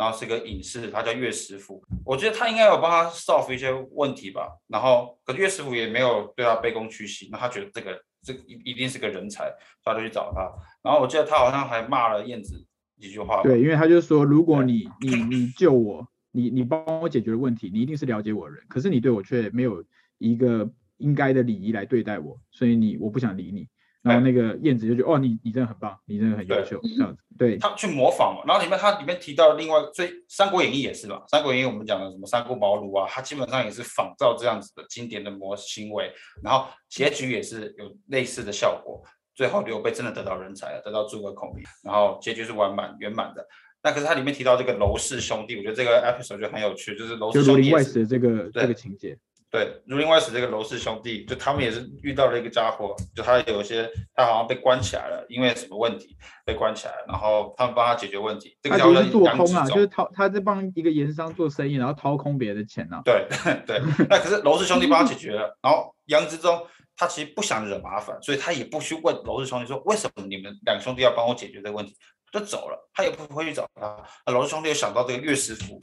[0.00, 1.84] 然后是个隐士，他叫岳师傅。
[2.06, 4.48] 我觉得他应该有帮他 solve 一些问题吧。
[4.66, 7.28] 然后，可岳师傅也没有对他卑躬屈膝。
[7.30, 9.52] 那他觉得这个这一一定是个人才，
[9.84, 10.50] 他就去找他。
[10.82, 12.64] 然后我记得他好像还骂了燕子
[12.98, 13.42] 几句话。
[13.42, 18.64] 对，因为他就说，如果你你你救我，你你帮我解决了问题，你一定是了解我的人。
[18.70, 19.84] 可是你对我却没有
[20.16, 23.68] 一个应该的礼仪来对待我，所以你我不想理你。
[24.02, 27.22] 然后那个燕子就觉得，哦，你你真的很棒，你真的很优秀，这样子。
[27.36, 28.42] 对，他去模仿嘛。
[28.46, 39.02] 然后里面他里面提到另外，所以《三国演义》也是吧，《三国演义》我们讲的什么三顾茅庐啊，他基本上也是仿照这样子的经典的模行为，然后结局也是有类似的效果。
[39.34, 43.46] 最后刘备真的得到人才了，得到诸葛孔明，然后结局是完满圆满的。
[43.82, 49.16] 那可是他里面提到这个楼氏兄弟，我觉得这个 episode 就很有趣，就是楼氏兄弟的这个这个情节。
[49.50, 58.56] 对，《儒林外史》这个楼氏兄弟，就他们也是遇到了一个家伙，就他有一些，他好像被关起来了，因为什么问题被关起来，然后他们帮他解决问题。
[58.62, 63.02] 这个叫做做空啊，就是掏，他在帮一个盐商做生意，然后掏空别人的钱啊。
[63.04, 63.26] 对
[63.66, 66.64] 对， 那可是楼氏兄弟帮他解决了，然后杨之忠
[66.96, 71.96] 他其实不想惹麻烦，所以他也不去问楼氏兄弟说为什么你们两兄弟要帮我解决这个问题，
[72.30, 73.96] 就走了，他也不会去找他。
[74.24, 75.80] 那楼氏兄弟又想到这个岳师傅。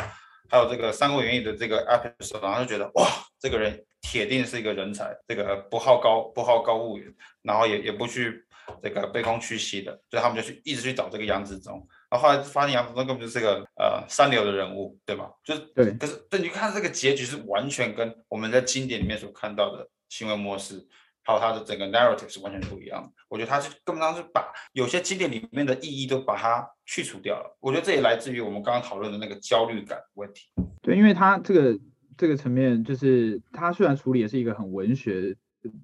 [0.50, 3.06] 还有这个《三国演义》的这个 episode，然后就觉得哇，
[3.40, 8.46] 这个人铁定是一个人才，这个不好高不好高骛远，然后也也不去
[8.82, 11.76] 这个卑躬屈膝的，所以他们就去一直去找这个杨子忠，
[12.10, 15.32] 然后后来发现杨子忠根本就是个呃三流的人物，对吧？
[15.44, 20.88] 就是对，可是对，你看这个结局是完全跟我们在经典里面所看到的行为模式。
[21.24, 27.58] 还有他的整个 narrative 是完全不一样的，我觉得他是根本上是把有些经典里面的意义都把它去除掉了。
[27.60, 30.44] 我觉得这也来自于我们刚刚讨论的那个焦虑感问题。
[30.82, 31.78] 对，因为他这个
[32.18, 35.36] 这个层面，就是它虽然处理的是一个很文学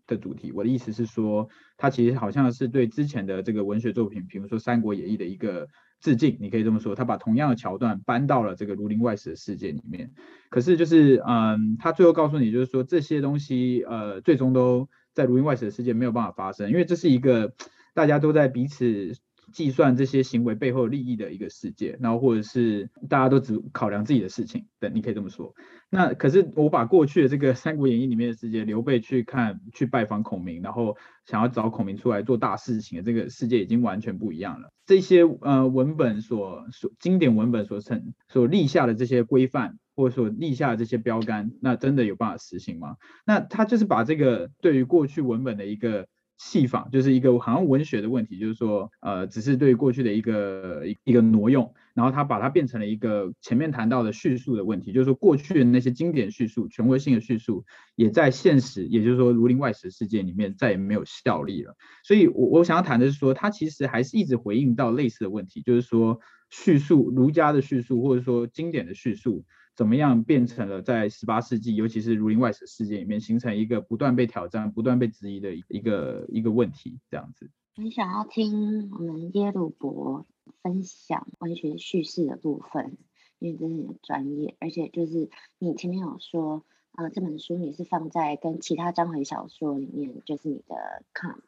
[0.08, 5.68] 的主题，我的意思是说，它其实好像是对之前的这个文学作品，比如说《三国演义》的一个
[6.02, 6.96] 致敬，你可以这么说。
[6.96, 10.12] 他把同样的桥段搬到了这个《儒林外史》的世界里面，
[10.50, 14.90] 可是就是嗯，他最后告诉你，就是说这些东西呃，最终都。
[15.16, 17.54] 在儒林外史的世界没有办法发生，因为这是一个
[17.94, 19.14] 大家都在彼此
[19.54, 25.54] 计算这些行为背后利益的一个世界，然后或者是大家都只考量自己的事情，对，你可以这么说。
[25.90, 34.70] 那可是我把过去的这个 《三国演义》里面的世界，刘备去看去拜访孔明，然后想要找孔明出来做大事情的这个世界已经完全不一样了。
[34.86, 39.78] 这些呃文本所所经典文本所成所立下的这些规范。
[39.96, 42.96] 或者说立下的这些标杆，那真的有办法实行吗？
[43.28, 46.08] 那他就是把这个对于过去文本的一个
[46.46, 57.64] 戏仿，就是一个好像文学的问题，就是说，呃，只是对过去的一个一个挪用，然后他把它变成了一个前面谈到的叙述的问题，就是说过去的那些经典叙述、权威性的叙述，
[57.96, 61.76] 也在现实，也就是说《儒林外史》世界里面再也没有效力了。
[62.04, 66.20] 所以，我我想要谈的是说，他其实还是一直回应到类似的问题，就是说
[66.50, 69.46] 叙述儒家的叙述，或者说经典的叙述。
[69.76, 77.50] 怎么样变成了在十八世纪，尤其是《儒林外史》世界里面，形成一个不断被挑战、不断被质疑的一个一个问题，这样子。
[77.76, 80.28] 很想要听我们耶鲁伯
[80.62, 82.98] 分享文学叙事的部分，
[83.40, 91.40] 因为这是你的专业，而且就是你前面有说，呃，这本书你是放在跟其他章回小说里面，就是你的 com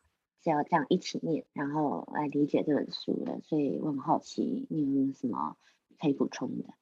[0.44, 5.56] 是要这样一起念，然后来理解这本书的，所以我很好奇你有没有什么
[6.00, 6.74] 可以补充的。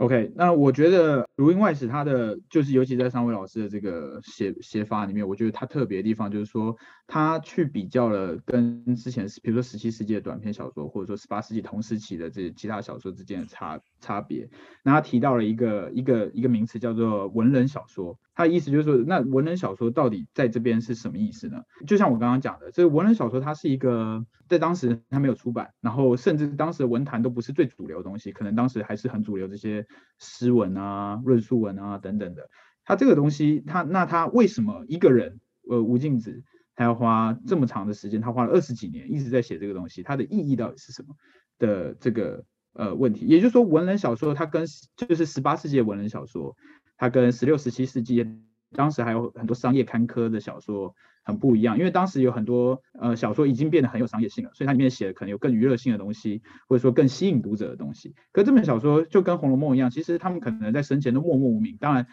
[0.00, 6.74] OK，那我觉得《如樱外史》他的就是，尤其在三位老师的这个写写法里面，我觉得他特别的地方就是说，
[7.06, 14.48] 他去比较了跟之前，比如说十七世纪的短篇小说，或者说十八世纪同时期的这些其他小说之间的差差别。
[14.82, 21.60] 那他提到了一个一个一个名词叫做文人小说，他的意思就是说，那文人小说到底在这边是什么意思呢？
[21.86, 29.86] 就像我刚刚讲的，这个文人小说它是一个在当时它没有出版，然后甚至当时的文坛都不是最主流的东西，可能当时还是很主流这些。
[30.18, 32.50] 诗文啊、论述文啊等等的，
[32.84, 36.42] 他这个东西，他那他为什么一个人，呃，吴敬梓，
[36.74, 41.14] 他要花这么长的时间，他花了二十几年一直在写这个东西，它的意义到底是什么
[41.58, 43.26] 的这个呃问题？
[43.26, 44.64] 也就是说，文人小说它跟
[44.96, 46.56] 就是十八世纪的文人小说，
[46.96, 48.26] 它跟十六、十七世纪
[48.72, 50.94] 当时还有很多商业刊刻的小说。
[51.22, 58.14] 很不一样，因为当时有很多呃小说已经变得很有商业性了，所以它里面写的可能有更娱乐性的东西，或者说更吸引读者的东西。
[58.32, 62.06] 可这本小说就跟《红楼梦》一样，其实他们可能在生前都默默无名，当然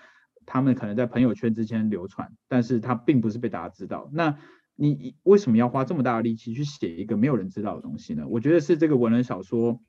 [0.46, 4.10] 他们可能在朋友圈之间流传，但是它并不是被大家知道。
[4.14, 4.38] 那
[4.76, 8.28] 你为什么要花这么大的力气去写一个没有人知道的东西呢？
[8.28, 9.82] 我觉得是这个文人小说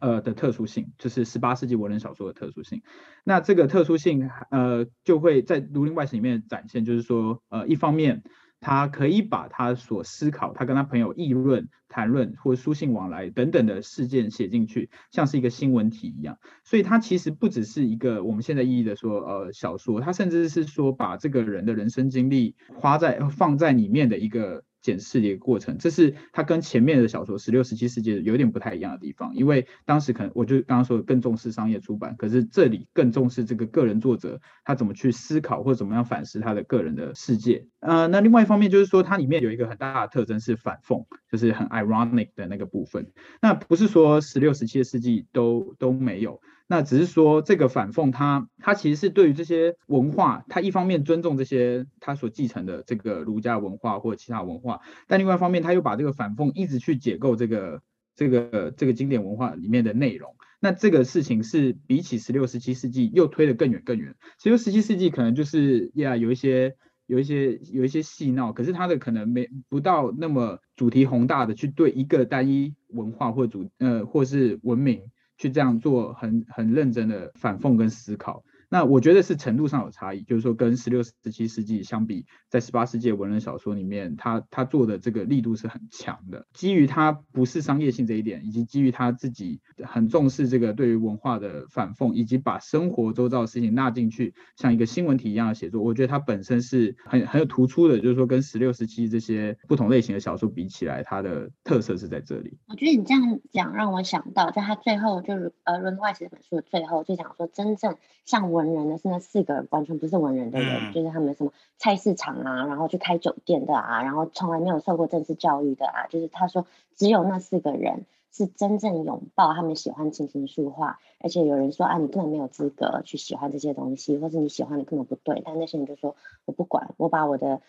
[0.00, 2.82] 呃的特殊性，就是十八世纪文人小说的特殊性。
[3.24, 8.22] 那这个特殊性呃就会在《儒林外史》里面展现，就是说呃一方面。
[8.62, 16.36] 他可以把他所思考，他跟他朋友议论、谈论或书信往来等等的事件写进去，像是一个新闻体一样。
[16.62, 24.62] 所以，他其实不只是一个我们现在意义的说，呃，小说，他甚至是说把这个人的人生经历花在放在里面的一个。
[24.80, 37.66] 检视的一个过程，这是它跟前面的小说十六、十七世纪有点不太一样的地方，因为当时可能我就刚刚说更重视商业出版，可是这里更重视这个个人作者他怎么去思考或怎么样反思他的个人的世界。
[37.80, 43.10] 呃，那另外一方面就是说，它里面有一个很大的特征是反讽，就是很 ironic 的那个部分。
[43.40, 46.40] 那不是说十六、十七世纪都都没有。
[46.72, 57.82] 那只是说，这个反讽它，它其实是对于这些文化，它一方面尊重这些它所继承的这个儒家文化或者其他文化，但另外一方面，它又把这个反讽一直去解构这个
[58.14, 60.36] 这个这个经典文化里面的内容。
[60.60, 64.14] 那这个事情是比起十六、十七世纪又推得更远更远。
[64.40, 75.02] 十六、十七世纪可能就是呀，有一些有一些有一些戏闹，可是它的可能没不到那么主题宏大的去对一个单一文化或主呃或是文明。
[75.40, 78.44] 去这样做很很认真的反讽跟思考。
[78.72, 86.46] 那我觉得是程度上有差异，就是说跟十六、十七世纪相比，在十八世纪文人小说里面，他他做的这个力度是很强的。
[86.52, 97.98] 基于他不是商业性这一点，以及基于他自己很重视这个对于文化的反讽，以及把生活周遭的事情纳进去，像一个新闻体一样的写作，我觉得他本身是很很有突出的。
[97.98, 102.56] 就是说跟十六、十七这些不同类型的小说比起来，它的特色是在这里。
[102.68, 108.59] 我觉得你这样讲让我想到，在他最后就是呃《儒林外史》这本书的最后，就讲说真正像我。
[108.60, 127.62] 文人的是那四个完全不是文人的人，嗯、就是他们什么菜市场啊，然后去开酒店的啊，然后从来没有受过正式教育的啊，就是他说只有那四个人是真正拥抱他们喜欢琴棋书画，而且有人说啊，你根本没有资格去喜欢这些东西，或者你喜欢的根本不对，但那些人就说我不管，我把我的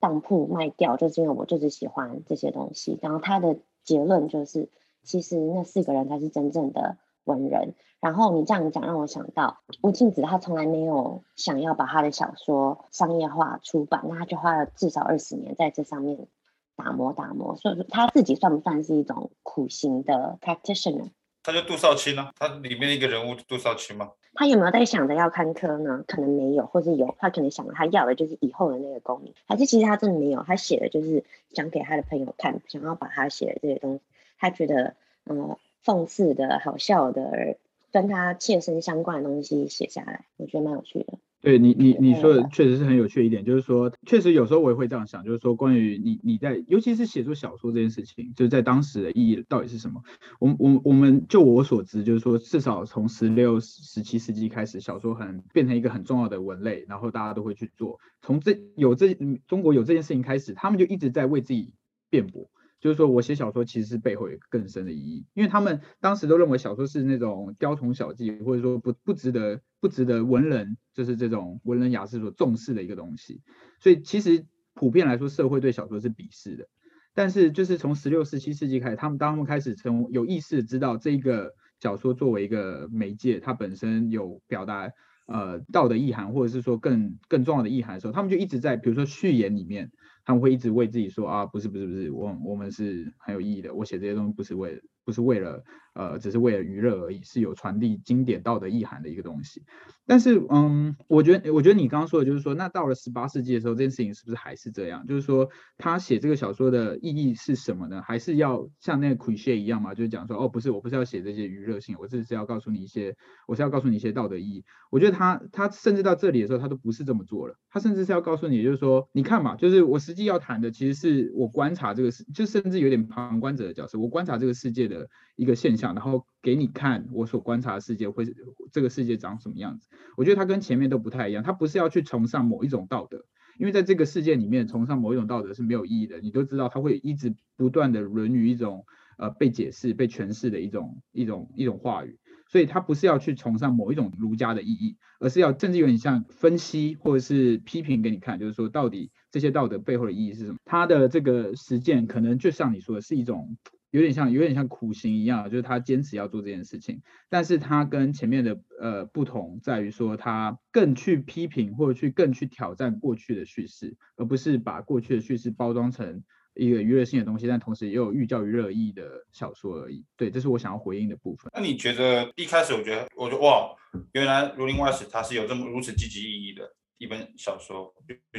[0.00, 2.98] 当铺卖掉，就是因为我就是喜欢这些东西。
[3.00, 4.68] 然后他的结论就是，
[5.04, 6.96] 其实那四个人才是真正的。
[7.24, 16.26] 文人，然后你这样讲让我想到吴敬子，他从来没有想要把他的小说商业化出版，那他就花了至少二十年在这上面
[16.74, 17.54] 打磨打磨。
[17.56, 21.10] 所以说他自己算不算是一种苦行的 practitioner？
[21.44, 22.30] 他就杜少卿呢？
[22.38, 24.10] 他里面的一个人物杜少卿吗？
[24.34, 26.02] 他有没有在想着要刊科呢？
[26.08, 30.42] 可能没有，或是有，他可能想着他要的就是以后的那个功名，还是其实他真的没有？
[30.42, 34.00] 他写的就是想给他的朋友看，想要把他写的这些东西，
[34.38, 34.96] 他觉得
[35.26, 35.56] 嗯。
[35.84, 37.56] 讽刺的好笑的，
[37.92, 41.18] 跟他切身相关的东西写下来，我觉得蛮有趣的。
[41.40, 50.00] 对你，你你说的确实是很有趣的一点，就是说，确实有时候我也会这样想，就是说，关于你你在，尤其是写作小说这件事情，就是在当时的意义到底是什么？
[50.38, 57.98] 我我我们就我所知，就是说，至少从十六、十七世纪开始，小说很变成一个很重要的文类，然后大家都会去做。
[58.20, 59.12] 从这有这
[59.48, 61.72] 中国有这件事情开始，他们就一直在为自己
[62.08, 62.48] 辩驳。
[62.82, 73.40] 就是说我写小说其实是背后有更深的意义，因为他们当时都认为小说是那种雕虫小技，或者说不不值得不值得文人就是这种文人雅士所重视的一个东西，
[73.78, 76.66] 所以其实普遍来说社会对小说是鄙视的。
[77.14, 84.90] 但是就是从十六、十七世纪开始，他们当他们开始从有意识知道这个小说作为一个媒介，它本身有表达
[85.28, 89.92] 呃道德意涵，或者是说更更重要的意涵的时候，他们就一直在比如说序言里面。
[90.24, 93.74] 他们会一直为自己说啊，不是不是不是，我我们是很有意义的。
[93.74, 95.62] 我写这些东西不是为不是为了
[95.94, 99.62] 呃只是为了娱乐而已，是有传递经典道德意涵的一个东西。
[100.04, 105.06] 但是嗯，我觉得我觉得你刚刚说的就是说，那到了十八世纪的时候，这件事情是不是还是这样？
[105.06, 108.02] 就是说他写这个小说的意义是什么呢？
[108.02, 109.94] 还是要像那个 cliché 一样嘛？
[109.94, 113.14] 就是讲说哦，不是，我不是要写这些娱乐性，我只是要告诉你一些，
[113.46, 114.64] 我是要告诉你一些道德意义。
[114.90, 117.54] 我觉得他他甚至到这里的时候，他都不是这么做了。
[117.70, 128.24] 他甚至是要告诉你，就是说，你看嘛，就是我实际要谈的，其实是我观察这个世，就甚至有点旁观者的角色，我观察这个世界的一个现象，然后给你看我所观察的世界会
[128.70, 129.88] 这个世界长什么样子。
[130.16, 133.24] 我觉得它跟前面都不太一样，它不是要去崇尚某一种道德，
[133.58, 136.20] 因为在这个世界里面，崇尚某一种道德是没有意义的。
[136.20, 138.84] 你都知道，它会一直不断的沦于一种
[139.18, 142.18] 呃被解释、被诠释的一种一种一种话语。
[142.48, 150.58] 所以它不是要去崇尚某一种儒家的意义，而是要甚至有点像分析或者是批评给你看，就是说到底这些道德背后的意义是什么？
[150.66, 153.56] 它的这个实践可能就像你说的是一种
[153.92, 166.24] 有点像有点像苦行一样，就是他坚持要做这件事情，但是他跟前面的呃不同在于说他更去批评或者去更去挑战过去的叙事，而不是把过去的叙事包装成。
[166.54, 170.04] 一个娱乐性的东西，但同时也有寓教于乐意的小说而已。
[170.18, 171.50] 对，这是我想要回应的部分。
[171.54, 173.74] 那你觉得一开始，我觉得，我觉得哇，
[174.12, 177.94] 原来《儒林外史》它是有这么如此积极意义的一本小说，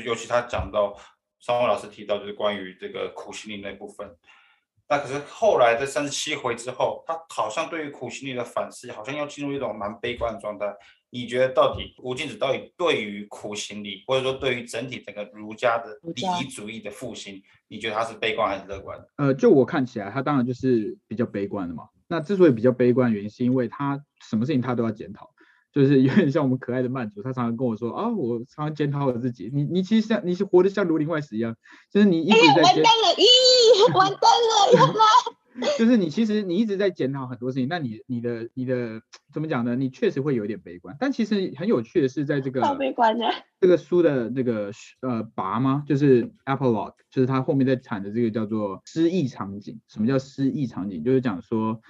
[0.05, 0.95] 尤其他讲到
[1.39, 4.07] 三位老师提到就是关于这个苦行的那部分。
[4.89, 10.65] 那可是后来在三十七回之后，他好像对于苦行僧的反思，好像又进入一种蛮悲观的状态。
[11.09, 18.99] 你觉得到底吴敬梓到底对于苦行僧，或者说对于整体整个儒家的礼仪主义的复兴，你觉得他是悲观还是乐观？
[19.17, 21.87] 呃，就我看起来，他当然就是比较悲观的嘛。
[22.07, 25.32] 那之所以比较悲观原因，是因为他什么事情他都要检讨，
[25.73, 29.49] 就是有点像我们可爱的曼祖，他常常跟我说啊，我常常检讨我自己。
[29.51, 31.55] 你你其实像你是活得像《儒林外史》一样，
[31.91, 35.03] 就是你一直在、欸、完蛋了，咦，完蛋了， 原来。
[35.77, 39.01] 就是你其实你一直在检讨很多事情，那你你的你的
[39.31, 39.75] 怎么讲呢？
[39.75, 43.27] 你确实会有点悲观，但其实很有趣的是，在这个悲观的
[43.61, 44.71] 这个书的那个
[45.01, 45.83] 呃拔吗？
[45.87, 49.79] 就是 epilogue，就是他后面在谈的这个叫做失忆场景。
[49.87, 51.03] 什么叫失忆场景？
[51.03, 51.81] 就是讲说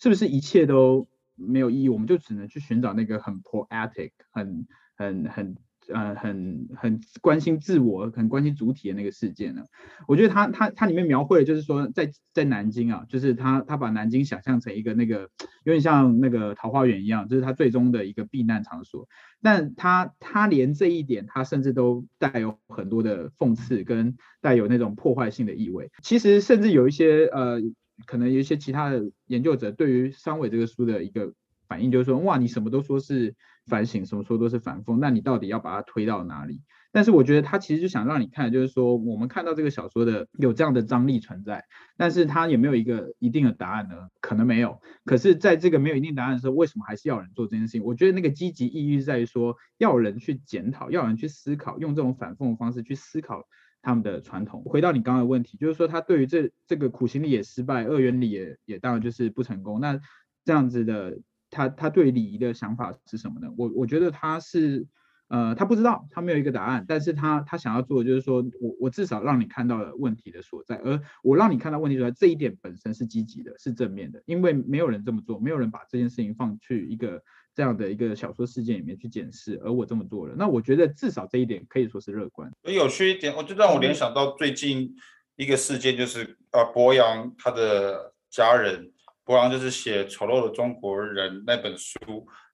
[0.00, 1.08] 是不是一切都
[1.38, 4.66] 没有意义，我们就只能去寻找那个很 poetic 很
[4.96, 5.56] 很很。
[5.90, 9.64] 呃，很很关心自我，很关心主体的那个事件了。
[10.06, 15.30] 我觉得他他他里面描绘的就是说在，在在南京啊，就是他他把南京想象成一个那个
[15.64, 19.08] 有点像那个桃花源一样，就是他最终的一个避难场所。
[19.40, 25.90] 但他他连这一点，他甚至都带有很多的讽刺跟带有那种破坏性的意味。
[26.02, 27.62] 其实甚至有一些呃，
[28.06, 31.32] 可能有一些其他的研究者对于桑维这个书的一个
[31.66, 33.34] 反应就是说，哇，你什么都说是。
[33.68, 36.62] 反省什么说都是反讽，那你到底要把它推到哪里？
[36.90, 41.62] 但是我觉得他其实就想让你看，就是说我们看到这个小说的有这样的张力存在，
[41.98, 44.08] 但是他有没有一个一定的答案呢？
[44.22, 44.80] 可能没有。
[45.04, 47.84] 可是在这个没有一定答案的时候，为什么还是要人做这件事情？
[47.84, 53.46] 我觉得那个积极意义在于说，要人去检讨，要人去思考，用这种反讽的方式去思考
[53.82, 54.62] 他们的传统。
[54.64, 59.80] 回到你刚刚的问题，就是说他对于这这个苦行礼也失败，二元礼也也当然就是不成功。
[59.80, 60.00] 那
[60.44, 61.18] 这样子的。
[61.50, 63.48] 他他对礼仪的想法是什么呢？
[63.56, 64.86] 我我觉得他是，
[65.28, 77.22] 呃，他不知道，他没有一个答案，但是他他想要做的就是说我我至少让你看到了问题的所在，而我让你看到问题所在这一点本身是积极的，是正面的，因为没有人这么做，没有人把这件事情放去一个
[77.58, 82.48] 这样的一个小说事件里面去检视，而我这么做了，那我觉得至少这一点可以说是乐观。
[82.62, 84.94] 有趣一点，我就让我联想到最近
[85.34, 88.92] 一个事件，就是呃，博洋他的家人。
[89.24, 91.98] 博洋就是写《丑陋的中国人》那本书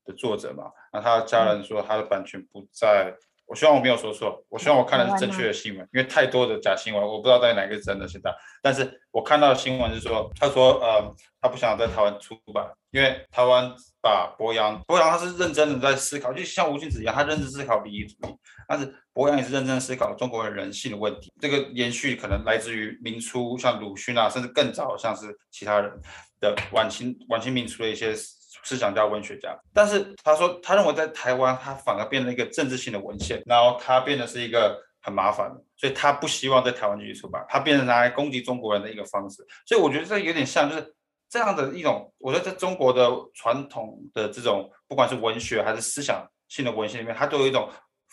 [0.07, 3.15] 的作者嘛，那他的家人说他的版权不在，
[3.47, 8.35] 我希望我没有说错，我希望我看的是正确的新闻，因为太多的假新闻，我不知道到底哪个是真的现在。
[8.63, 13.71] 但是我看到的新闻是说，他说呃，他不想在台湾出版，因为台湾
[14.01, 18.37] 把博洋，博洋他是认真的在思考，就像吴敬梓一样，他认真思考礼仪主义，
[18.67, 21.33] 但是博洋也是认真思考中国人人性的问题。
[21.41, 25.93] 这个延续可能来自于明初，像鲁迅啊，甚至更早，像是其他人。
[26.41, 28.13] 的晚清晚清民初的一些
[28.63, 39.45] 思想家、文学家，但是他说，他认为在台湾，他反而变成一个政治性的文献，然后他变得是一个很麻烦的，所以他不希望在台湾继续出版，他变成拿来攻击中国人的一个方式。
[39.67, 40.95] 所以我觉得这有点像，就是
[41.29, 47.69] 这样的一种，我觉得在中国的传统的这种，不管是文学还是思想性的文献里面，它都有一种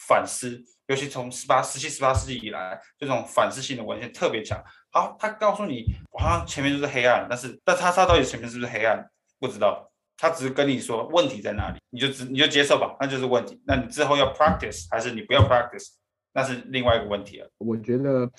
[0.07, 4.61] 反思，尤其从十八、十七、十八世纪以来，这种反思性的文献特别强。
[4.91, 5.85] 好，他告诉你，
[6.19, 9.05] 好像前面就是黑暗，但是，但他他到底前面是不是黑暗？
[9.39, 9.90] 不知道，
[10.21, 13.59] 他只是跟你说问题在哪里，你就只你就接受吧，那就是问题。
[13.65, 15.87] 那你之后要 practice 还是你不要 practice，
[16.31, 17.49] 那是另外一个问题了。
[17.57, 18.31] 我觉得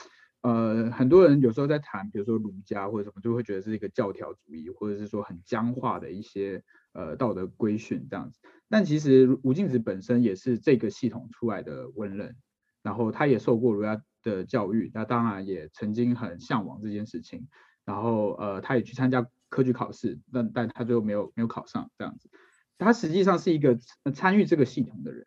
[0.42, 6.62] 呃，很多人有时候在谈，比如说儒家或者什么，就会觉得是一个教条主义，或者是说很僵化的一些
[6.92, 8.38] 呃道德规训这样子。
[8.68, 12.36] 但其实吴敬梓本身也是这个系统出来的文人，
[12.84, 17.48] 然后他也受过儒家的教育，那当然也曾经很向往这件事情。
[17.84, 22.30] 然后呃，他也去参加科举考试，但但他最后没有没有考上这样子。
[22.78, 23.78] 他实际上是一个
[24.14, 25.26] 参与这个系统的人。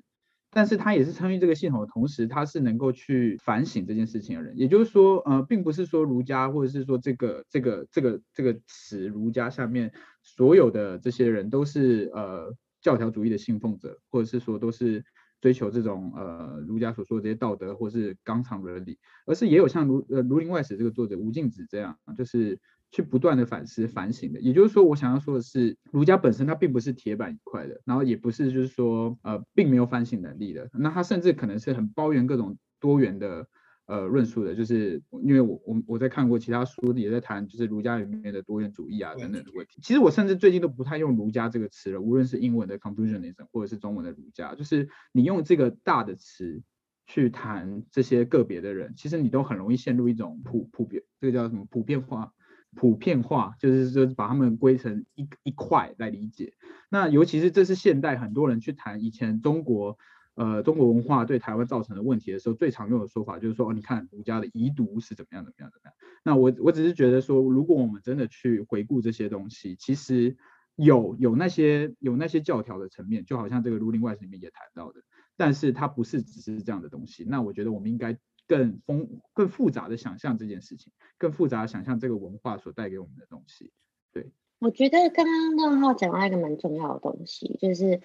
[0.58, 4.58] 但是他也是参与这个系统的同时，他是能够去反省这件事情的人。
[4.58, 9.92] 也就是说，呃，并不是说儒家或者是说这个这个这个这个词儒家下面
[10.24, 15.04] 所有的这些人都是呃教条主义的信奉者，或者是说都是
[15.42, 22.58] 追求这种呃儒家所说的这些道德或是纲常伦理，而是也有像儒呃《儒林外史》这个作者吴敬梓这样，就是。
[22.96, 30.70] 去不断的反思反省的，也就是说，我想要说的是，儒家本身它并不是铁板一块的，然后也不是就是说，呃，并没有反省能力的。
[30.72, 33.50] 那它甚至可能是很包容各种多元的，
[33.88, 34.56] 呃，论述的。
[34.56, 39.82] 就是因为我我我在看过其他书，也在谈就是儒家里面的多元主义啊等等的问题。
[39.84, 46.64] 其实我甚至最近都不太用儒家这个词了，无论是英文的 Confucianism 或者是中文的儒家，就是你用这个大的词
[47.08, 52.32] 去谈这些个别的人，其实你都很容易陷入一种普普遍，这个叫什么普遍化。
[52.76, 56.54] 普遍化就是说把他们归成一一块来理解，
[56.90, 59.98] 那尤其是这是现代很多人去谈以前中国
[60.36, 65.94] 呃中国文化对台湾造成的问题的时候，最常用的说法就是说哦，你看儒家的遗毒是怎么样怎么样怎么样。
[66.24, 70.36] 那我我只是觉得说，如果我们真的去回顾这些东西，其实
[70.76, 75.02] 有有那些有那些教条的层面，就好像这个《儒林外史》里面也谈到的，
[75.38, 77.24] 但是它不是只是这样的东西。
[77.24, 78.18] 那我觉得我们应该。
[78.48, 83.72] 更丰、更复杂的想象这件事情，更复杂的想象这个文化所带给我们的东西。
[84.14, 88.02] 对，我觉得刚刚亮浩讲到一个蛮重要的东西，就是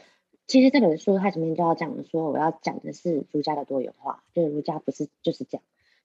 [0.47, 5.63] 其实这本书它前面就要讲说，我要讲的是儒家的多元化，就是儒家不是就是这样。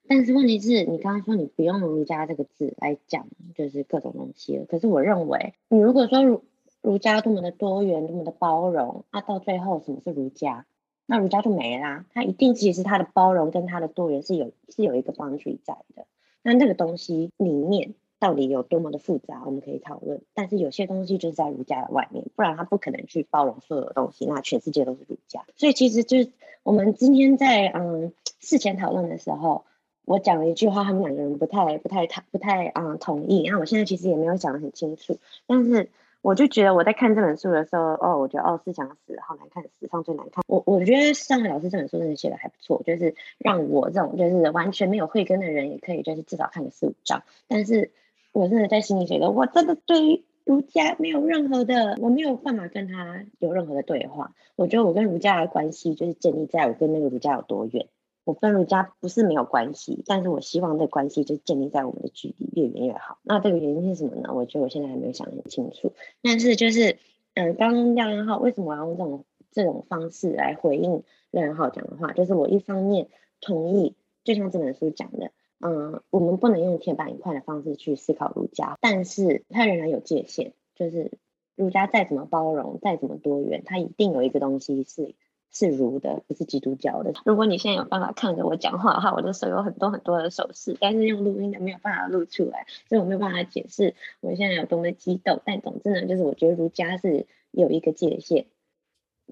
[0.07, 4.63] 但是问题是你刚刚说你不用儒家这个字来讲，就是各种东西。
[4.69, 6.43] 可是我认为，你如果说儒
[6.83, 10.67] 儒家多么的多元，多么的包容，那到最后什么是儒家？
[11.07, 16.05] 那儒家就没啦，他一定其实他的包容跟他的多元是有是有一个帮助在的。
[16.41, 20.21] 那那个东西里面到底有多么的复杂，我们可以讨论。
[20.33, 24.25] 但是有些东西就是在儒家的外面，不然他不可能去包容所有的东西。
[24.25, 26.31] 那全世界都是儒家，所以其实就是
[26.63, 29.65] 我们今天在嗯事前讨论的时候，
[30.05, 33.47] 我讲了一句话，他们两个人不太不太不太嗯同意。
[33.49, 35.89] 那我现在其实也没有讲得很清楚，但是。
[36.25, 40.43] 我就觉得我在看这本书的时候，哦，我觉得哦，思想死好难看，史上最难看。
[40.47, 47.21] 我我觉得上海老师这本书真的写的还不错，就是让我这种就是完全没有慧根的人也可以就是至少看个四五章。
[47.47, 47.91] 但是
[48.31, 54.33] 我真的在心里觉得，我真的对于儒家没有任何的，我没有办法跟他有任何的对话。
[54.55, 57.85] 我觉得我跟儒家的关系就是建立在我跟那个儒家有多远。
[58.25, 63.19] 我跟儒家不是没有关系，但是我希望这关系就建立在我们的距离越远越好。
[63.21, 64.33] 那这个原因是什么呢？
[64.33, 65.93] 我觉得我现在还没有想得很清楚。
[66.23, 66.97] 但是就是，
[67.35, 72.13] 嗯，刚刚廖元浩为什么我要用这种这种方式来回应廖元浩讲的话？
[72.13, 73.09] 就是我一方面
[73.41, 80.53] 同意，就像这本书讲的，嗯，我们不能用铁板一块的方式去思考儒家，但是它仍然有界限。
[80.73, 81.11] 就是
[81.55, 85.13] 儒家再怎么包容，再怎么多元，它一定有一个东西是。
[85.57, 87.13] 是儒的，不是基督教的。
[87.23, 95.39] 如果你现在有办法看着我讲话的话，我的手有很多很多的手势，但是用录音的没有办法录出来，所以我没有办法解释我现在有多么激动。
[95.45, 98.47] 但总之呢，就是我觉得儒家是有一个界限，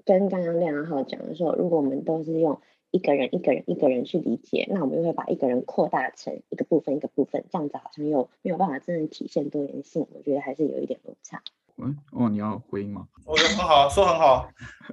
[0.06, 2.58] 跟刚刚亮浩讲的说，如果我们都是用
[2.90, 10.06] 一个人一个人一个人去理解，那我们又会把一个人扩大成一个部分一个部分，这样子好像又没有办法真正体现多元性。
[10.14, 11.42] 我觉得还是有一点落差。
[11.76, 13.06] 嗯，哦，你要回应吗？
[13.26, 14.48] 我觉得很好，说很好。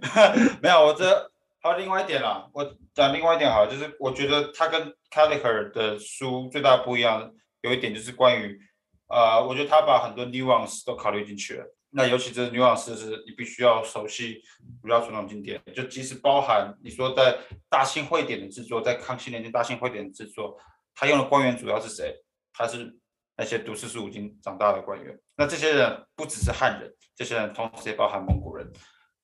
[0.62, 2.50] 没有，我这还有另外一点啦。
[2.54, 8.60] 我讲另外一点好，就是我觉得他跟 Kelleher 的书最大不一样，有一点就是关于，
[9.08, 11.66] 呃，我觉得他把很多 nuance 都考虑进去了。
[11.92, 14.42] 那尤其这 nuance 是你必须要熟悉
[14.82, 17.38] 儒家传统经典，就即使包含你说在
[17.70, 20.58] 大兴会典的制作，在康熙年间大兴会典的制作，
[20.96, 22.16] 他用的官员主要是谁？
[22.54, 22.98] 他是。
[23.41, 28.72] 那些读四书五经长大的官员，那这些人不只是汉人，这些人同时也包含蒙古人。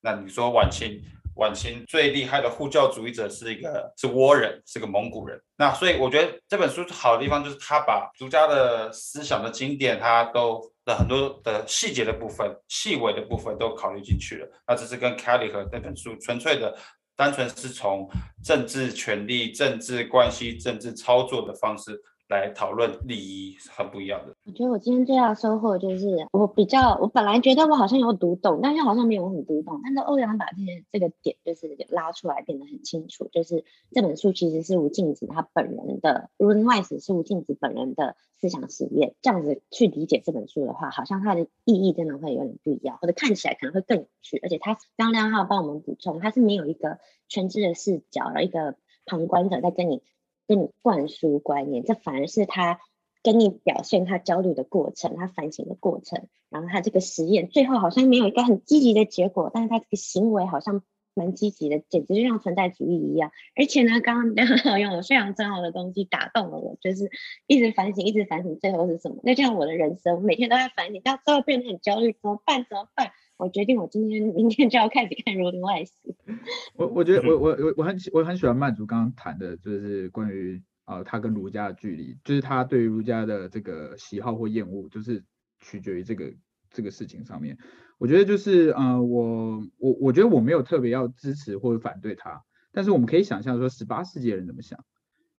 [0.02, 1.00] 那你说晚清，
[1.36, 5.40] 晚清最厉害的护教主义者是一个是倭人，是个蒙古人。
[5.56, 14.50] 那所以我觉得这本书好的地方就是他把儒家的思想的经典，他都的很多的细节的部分、细微的部分都考虑进去了。
[14.68, 16.76] 那这是跟 Kelly 和那本书纯粹的。
[17.20, 18.08] 单纯是从
[18.44, 24.36] 政治权力、政治关系、政治操作的方式来讨论礼仪是很不一样的。
[24.46, 29.80] 我觉得我今天最大的收获就是，我比较，我本来觉得我好像有读懂，但是好像没有很读懂。
[29.82, 33.30] 但是欧阳把这些这个点就是拉出来，变得很清楚。
[33.32, 39.16] 就是这本书其实是吴敬梓他本人的，Run Wise 是吴敬梓本人的思想实验。
[39.22, 44.38] 这样子去理解这本书的话，好像它的意义真的会有点不一样，或者看起来可能会更有趣。
[44.44, 47.00] 而且他刚亮浩帮我们补充，他是没有一个
[47.30, 48.76] 全知的视角，然后一个
[49.06, 50.04] 旁观者在跟你。
[50.48, 52.80] 跟你灌输观念，这反而是他
[53.24, 56.28] 跟你表现他焦虑的过程，他反省的过程。
[56.50, 60.82] 然后他这个实验最后好像没有一个很积极的结果，但是他这个行为好像
[61.14, 63.32] 蛮积极的，简直就像存在主义一样。
[63.56, 64.46] 而且呢，刚刚
[64.80, 67.10] 用了非常重要的东西打动了我，就是
[67.48, 69.18] 一直反省，一直反省，最后是什么？
[69.24, 72.66] 那这样我的人生，每天都在反省，到最后变得很焦虑，怎么办？
[72.70, 73.12] 怎么办？
[73.38, 75.92] 我决定，我今天、 明天就要开始看《Rolling Wise》。
[76.76, 85.24] 我我觉得我我我我很喜我很喜欢曼竹刚刚谈的，就是关于呃他跟儒家的距离，就是他对于儒家的这个喜好或厌恶，就是
[85.60, 86.34] 取决于这个
[86.72, 87.58] 这个事情上面。
[88.00, 94.84] 我觉得就是呃我我我觉得我没有特别要支持或者反对他，但是我们可以想象说十八世纪的人怎么想，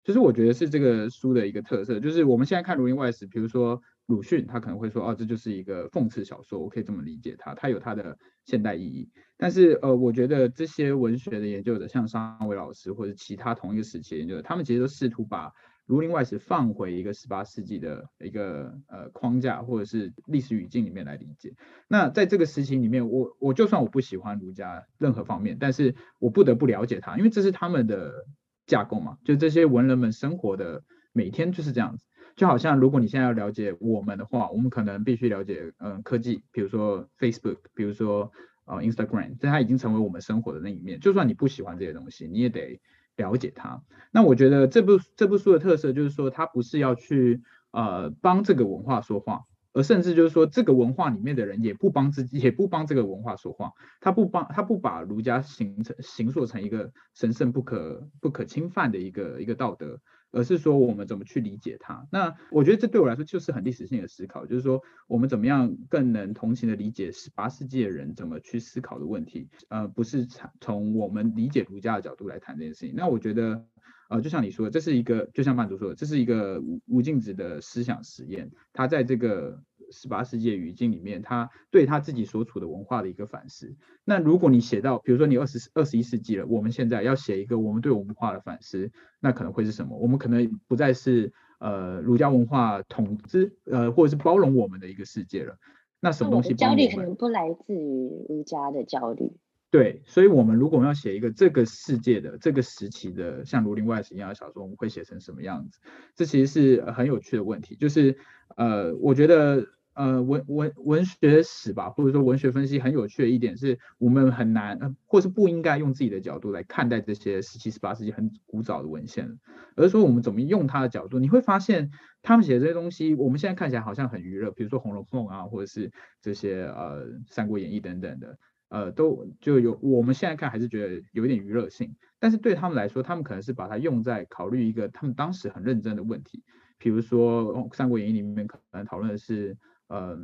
[0.09, 3.79] 就是我觉得是这个书的一个特色，就是我们现在看《儒林外史》，比如说。
[4.09, 8.17] 鲁迅他可能会说，哦，这就是一个讽刺小说，我可以这么理解它，它有它的
[8.47, 9.11] 现代意义。
[9.37, 15.49] 但是，呃，我觉得这些文学的研究者，像商维老师或者其他同一个时期的研究者，他们其实都试图把
[15.85, 21.55] 《儒林外史》放回一个十八世纪的一个呃框架或者是历史语境里面来理解。
[21.87, 28.25] 那在这个时期里面，我我就算我不喜欢儒家任何方面，但是我不得不了解它，因为这是他们的
[28.69, 32.05] 架构嘛，就这些文人们生活的每天就是这样子。
[32.37, 38.31] 就好像如果你现在要了解我们的话，我们可能必须了解嗯科技，比如说 Facebook，比如说
[38.67, 41.01] 呃 Instagram，这它已经成为我们生活的那一面。
[41.01, 42.81] 就算你不喜欢这些东西，你也得
[43.17, 43.83] 了解它。
[44.13, 47.43] 那我觉得这部这部书的特色就是说，它不是要去
[47.73, 49.47] 呃帮这个文化说话，
[49.79, 53.71] 而甚至就是说这个文化里面的人也不帮自己，也不帮这个文化说话。
[54.01, 60.01] 他不帮他不把儒家形成形塑成一个神圣不可不可侵犯的一个一个道德。
[60.31, 62.07] 而是说我们怎么去理解它？
[62.13, 70.27] 那我觉得这对我来说就是很历史性的思考，就是说我们怎么样更能同情的理解十八世纪的人怎么去思考的问题，呃，不是
[70.61, 72.93] 从我们理解儒家的角度来谈这件事情。
[72.95, 73.65] 那我觉得，
[74.11, 79.63] 呃，就像你说的，这是一个，就像曼竹说的，这是一个无无尽止的思想实验，他在这个。
[79.91, 83.77] 十八世纪语境里面，他对他自己所处的文化的一个反思。
[84.05, 88.91] 那如果你写到，比如说你二十二十一世纪了，我们现在要写一个我们对文化的反思，
[89.21, 89.99] 那可能会是什么？
[89.99, 95.59] 我们可能不再是呃儒家文化统治呃或者是包容我们的一个世界了。
[96.01, 96.55] 那什么东西？
[96.55, 99.37] 焦虑可能不来自于儒家的焦虑。
[99.71, 105.81] 对，所以我们如果要写一个这个世界的这个时期的像《儒林外史》一样的小说，我们会写成什么样子？
[106.15, 107.77] 这其实是很有趣的问题。
[107.77, 108.17] 就是
[108.57, 109.67] 呃，我觉得。
[109.99, 119.29] 呃，文文文学史吧，或者说文学分析很有趣的一点是，我们很难，或是不应该用自己的角度来看待这些十七、十八世纪很古早的文献，
[119.75, 121.19] 而是说我们怎么用他的角度。
[121.19, 121.91] 你会发现，
[122.23, 125.91] 他们写的这些东西，我们现在看起来好像很娱乐，比如说《红楼梦》啊，或者是
[126.23, 128.39] 这些呃《三国演义》等等的，
[128.69, 136.45] 呃，都就有我们现在看还是觉得有点娱乐性，但是对他们来说，他们可能是把它用在考虑一个他们当时很认真的问题，
[136.79, 139.57] 比如说《三国演义》里面可能讨论的是。
[139.89, 140.19] 呃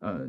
[0.00, 0.28] 呃，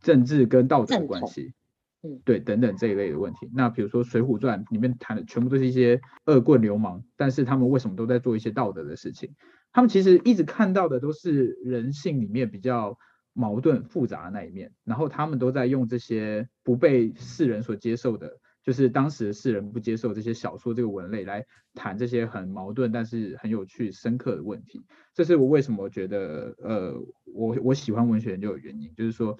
[0.00, 1.54] 政治跟道德的关系，
[2.02, 3.50] 嗯，对，等等这一类的问题。
[3.54, 9.34] 那比如说《水浒传》里面谈的全部都是一些恶棍流氓，但是他们为什么都在做一些道德的事情？
[9.72, 12.98] 他们其实一直看到的都是人性里面比较
[13.32, 18.38] 矛盾复杂的那一面，然后他们都在用这些不被世人所接受的。
[18.64, 21.44] 就是当时世人不接受这些小说这个文类来
[21.74, 24.80] 谈这些很矛盾但是很有趣深刻的问题，
[25.12, 26.94] 这是我为什么觉得呃
[27.34, 29.36] 我我喜欢文学研究的原因，就是说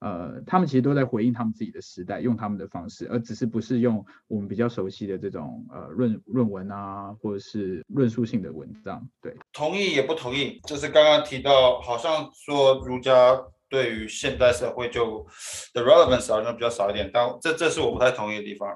[0.00, 9.08] 呃他们其实都在回应他们自己的时代，用他们的方式，而只是不是用我们比较熟悉的这种呃论论文啊或者是论述性的文章。
[9.22, 13.12] 对，同意也不同意，就是刚刚提到好像说儒家。
[13.74, 15.26] 对于现代社会就
[15.72, 18.68] 的 relevance 好像比较少一点，但这这是我不太同意的地方。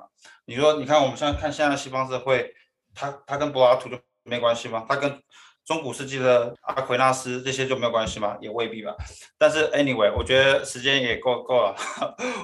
[0.45, 2.53] 你说，你看我们现在看现在西方社会，
[2.93, 4.85] 它它跟柏拉图就没关系吗？
[4.89, 5.23] 它跟
[5.65, 8.37] 中古世纪的阿奎纳斯这些就没有关系吗？
[8.41, 8.93] 也未必吧。
[9.39, 11.77] 但是 anyway，我觉得时间也够够了，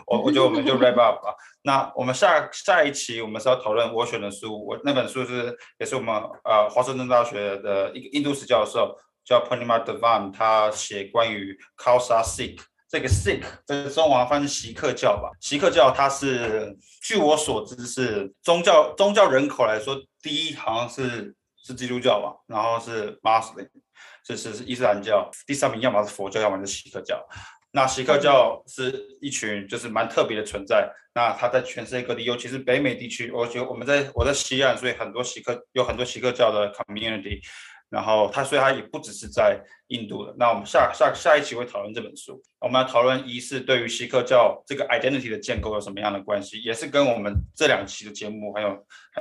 [0.07, 1.35] 我我觉得我们就 wrap up 吧。
[1.63, 6.15] 那我们下下一期我们是要讨论我选的书，我那本书是也是我们
[6.45, 8.97] 呃华盛顿大学的一个印度史教授。
[9.25, 15.31] 叫 Purnima Devan，他写关于 Khalsa Sikh 这个 Sikh，这个中文翻译锡克教吧。
[15.41, 23.69] 锡克教它是，据我所知是宗教宗教人口来说，第一好像是是基督教吧，然后是 Muslim，
[24.25, 27.27] 这是是伊斯兰教，第三名要么是佛教，要么是锡克教。
[27.73, 37.41] 那锡克教是一群就是蛮特别的存在，那它在全世界各地，尤其是北美地区，我觉得我们在我在西岸，所以很多锡克有很多锡克教的 community。
[37.91, 40.35] 然后他，所以他也不只是在印度的。
[40.39, 48.77] 那我们下下下一期会讨论这本书，我们要讨论一是对于锡克教这个 identity 的建构有什么样的关系，也是跟我们这两期的节目还有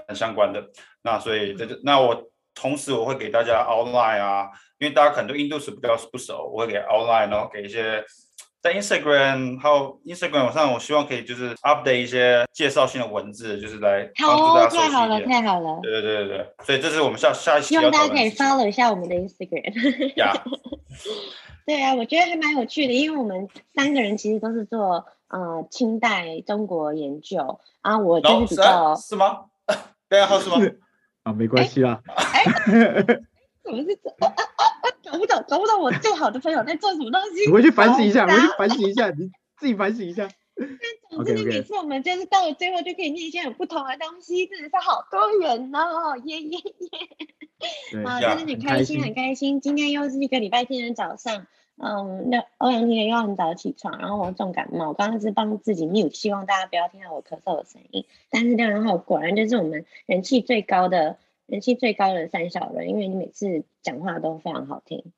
[0.08, 0.64] 很相关的。
[1.04, 4.50] 那所以这就那我同时我会给大家 outline 啊，
[4.80, 8.04] 因为大家可能对印度史比较不熟，我会给 outline，然后给一些。
[8.64, 14.90] 在 Instagram 还有 Instagram 上，我希望可以就是 update 一些介绍性的文字，就是来帮助大家熟悉一点。
[14.90, 15.80] 太好了，太好了。
[15.84, 17.68] 对对对对对，所以这是我们下下一期。
[17.68, 20.16] 希望大家可以 follow 一下我们的 Instagram。
[20.16, 20.34] 呀。
[21.68, 28.92] 对啊，我觉得还蛮有趣的，因为我们三个人其实都是做呃清代中国研究啊，我就是比较。
[28.92, 29.40] No, 是，是吗？
[30.08, 30.56] 对啊，是吗？
[31.24, 32.02] 啊，没关系啦。
[32.06, 32.46] 哎。
[33.04, 33.24] 怎
[33.72, 34.10] 么是这？
[34.10, 34.86] 啊啊啊啊！
[35.04, 37.50] 搞不懂，搞不懂，我最好的朋友在做什么东西？
[37.50, 40.28] 我回去反省一下，回去反省一下，你自己反省一下。
[40.56, 40.68] 但
[41.10, 46.16] 总之呢，每次我们就是到了最后就可以念一些很不同的东西，真的是好多元哦！
[46.26, 48.04] 耶耶耶！
[48.04, 49.62] 啊，真的很开心，很开心。
[49.62, 58.06] 今天又是一个礼拜天的早上，嗯，那欧阳婷又很早起床，然后我重感冒，我刚刚是帮自己 mute，希望大家不要听到我咳嗽的声音。
[58.30, 61.18] 但是六人后果然就是我们人气最高的。
[61.48, 65.12] 人气最高的三小人，因为你每次讲话都非常好听。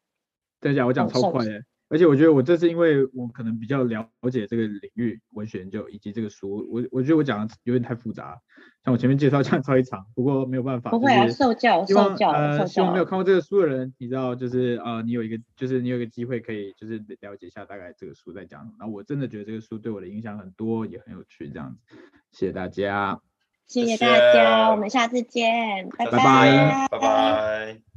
[0.59, 8.41] 等一下，我讲超快的，而且我觉得我这是因为我可能比较了解这个领域文学研究以及这个书，我我觉得我讲的有点太复杂，
[8.83, 10.89] 像我前面介绍这样超一长，不过没有办法。
[10.89, 18.75] 不会啊，受教受教呃，希望没有看过这个书的人，你知道，就是呃，你有一个就是你有一个机会可以就是了解一下大概这个书在讲什么。
[18.79, 21.95] 然后我真的觉得这个书对我的影响很多，也很有趣，这样子。
[22.31, 23.21] 谢谢大家。
[23.67, 27.94] 谢谢大家，谢谢，我们下次见，拜拜，拜拜。